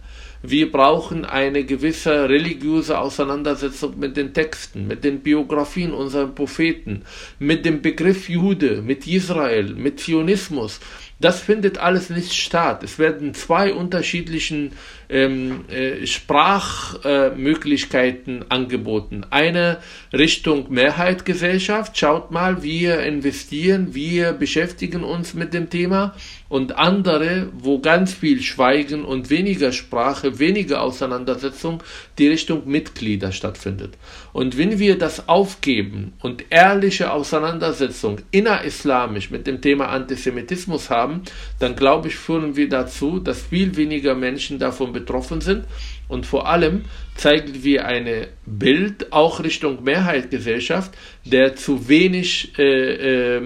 Wir 0.45 0.69
brauchen 0.69 1.23
eine 1.23 1.63
gewisse 1.63 2.27
religiöse 2.27 2.99
Auseinandersetzung 2.99 3.97
mit 3.97 4.17
den 4.17 4.33
Texten, 4.33 4.87
mit 4.87 5.05
den 5.05 5.21
Biografien 5.21 5.93
unserer 5.93 6.27
Propheten, 6.27 7.03
mit 7.39 7.63
dem 7.63 7.81
Begriff 7.81 8.27
Jude, 8.27 8.81
mit 8.81 9.07
Israel, 9.07 9.73
mit 9.73 10.01
Zionismus. 10.01 10.81
Das 11.23 11.39
findet 11.39 11.77
alles 11.77 12.09
nicht 12.09 12.33
statt. 12.33 12.83
Es 12.83 12.99
werden 12.99 13.33
zwei 13.33 13.73
unterschiedlichen 13.73 14.73
ähm, 15.07 15.63
äh, 15.69 16.05
Sprachmöglichkeiten 16.05 18.41
äh, 18.41 18.45
angeboten. 18.49 19.25
Eine 19.29 19.77
Richtung 20.11 20.69
Mehrheitsgesellschaft, 20.69 21.97
schaut 21.97 22.31
mal, 22.31 22.61
wir 22.61 23.03
investieren, 23.03 23.95
wir 23.95 24.33
beschäftigen 24.33 25.05
uns 25.05 25.33
mit 25.33 25.53
dem 25.53 25.69
Thema 25.69 26.13
und 26.49 26.77
andere, 26.77 27.47
wo 27.57 27.79
ganz 27.79 28.13
viel 28.13 28.41
Schweigen 28.41 29.05
und 29.05 29.29
weniger 29.29 29.71
Sprache, 29.71 30.39
weniger 30.39 30.81
Auseinandersetzung, 30.81 31.81
die 32.17 32.27
Richtung 32.27 32.67
Mitglieder 32.67 33.31
stattfindet. 33.31 33.93
Und 34.33 34.57
wenn 34.57 34.79
wir 34.79 34.97
das 34.97 35.29
aufgeben 35.29 36.13
und 36.21 36.45
ehrliche 36.49 37.11
Auseinandersetzung 37.11 38.17
innerislamisch 38.31 39.29
mit 39.29 39.45
dem 39.45 39.61
Thema 39.61 39.89
Antisemitismus 39.89 40.89
haben, 40.89 41.21
dann 41.59 41.75
glaube 41.75 42.07
ich, 42.07 42.15
führen 42.15 42.55
wir 42.55 42.67
dazu, 42.67 43.19
dass 43.19 43.43
viel 43.43 43.77
weniger 43.77 44.15
Menschen 44.15 44.57
davon 44.57 44.91
betroffen 44.91 45.39
sind. 45.39 45.65
Und 46.07 46.25
vor 46.25 46.47
allem 46.47 46.85
zeigen 47.15 47.63
wir 47.63 47.85
ein 47.85 48.27
Bild 48.45 49.13
auch 49.13 49.43
Richtung 49.43 49.83
Mehrheitsgesellschaft, 49.83 50.91
der 51.23 51.55
zu 51.55 51.87
wenig 51.87 52.57
äh, 52.57 53.37
äh, 53.37 53.41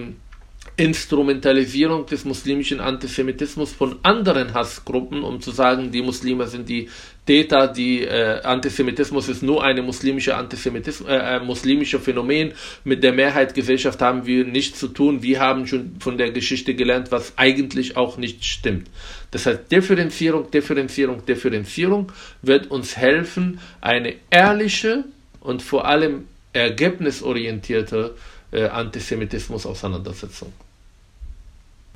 Instrumentalisierung 0.77 2.05
des 2.05 2.23
muslimischen 2.23 2.79
Antisemitismus 2.79 3.73
von 3.73 3.97
anderen 4.03 4.53
Hassgruppen, 4.53 5.23
um 5.23 5.41
zu 5.41 5.49
sagen, 5.49 5.91
die 5.91 6.03
Muslime 6.03 6.45
sind 6.45 6.69
die 6.69 6.87
Täter, 7.25 7.67
die 7.67 8.03
äh, 8.03 8.41
Antisemitismus 8.43 9.27
ist 9.27 9.41
nur 9.41 9.63
eine 9.63 9.81
muslimische 9.81 10.35
Antisemitismus, 10.37 11.09
äh, 11.09 11.37
äh, 11.37 11.39
muslimische 11.39 11.99
Phänomen. 11.99 12.53
Mit 12.83 13.03
der 13.03 13.11
Mehrheitsgesellschaft 13.11 13.99
haben 14.03 14.27
wir 14.27 14.45
nichts 14.45 14.79
zu 14.79 14.87
tun. 14.89 15.23
Wir 15.23 15.39
haben 15.39 15.65
schon 15.65 15.95
von 15.99 16.15
der 16.17 16.31
Geschichte 16.31 16.75
gelernt, 16.75 17.11
was 17.11 17.33
eigentlich 17.37 17.97
auch 17.97 18.17
nicht 18.17 18.45
stimmt. 18.45 18.87
Das 19.31 19.47
heißt, 19.47 19.71
Differenzierung, 19.71 20.51
Differenzierung, 20.51 21.25
Differenzierung 21.25 22.11
wird 22.43 22.69
uns 22.69 22.95
helfen, 22.95 23.59
eine 23.81 24.13
ehrliche 24.29 25.05
und 25.41 25.63
vor 25.63 25.85
allem 25.85 26.27
ergebnisorientierte 26.53 28.15
äh, 28.51 28.65
Antisemitismus-Auseinandersetzung. 28.67 30.53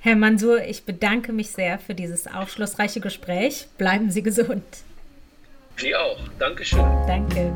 Herr 0.03 0.15
Mansur, 0.15 0.63
ich 0.63 0.83
bedanke 0.83 1.31
mich 1.31 1.51
sehr 1.51 1.77
für 1.77 1.93
dieses 1.93 2.25
aufschlussreiche 2.25 2.99
Gespräch. 2.99 3.67
Bleiben 3.77 4.09
Sie 4.09 4.23
gesund. 4.23 4.63
Sie 5.77 5.95
auch. 5.95 6.17
Dankeschön. 6.39 6.79
Danke. 7.05 7.53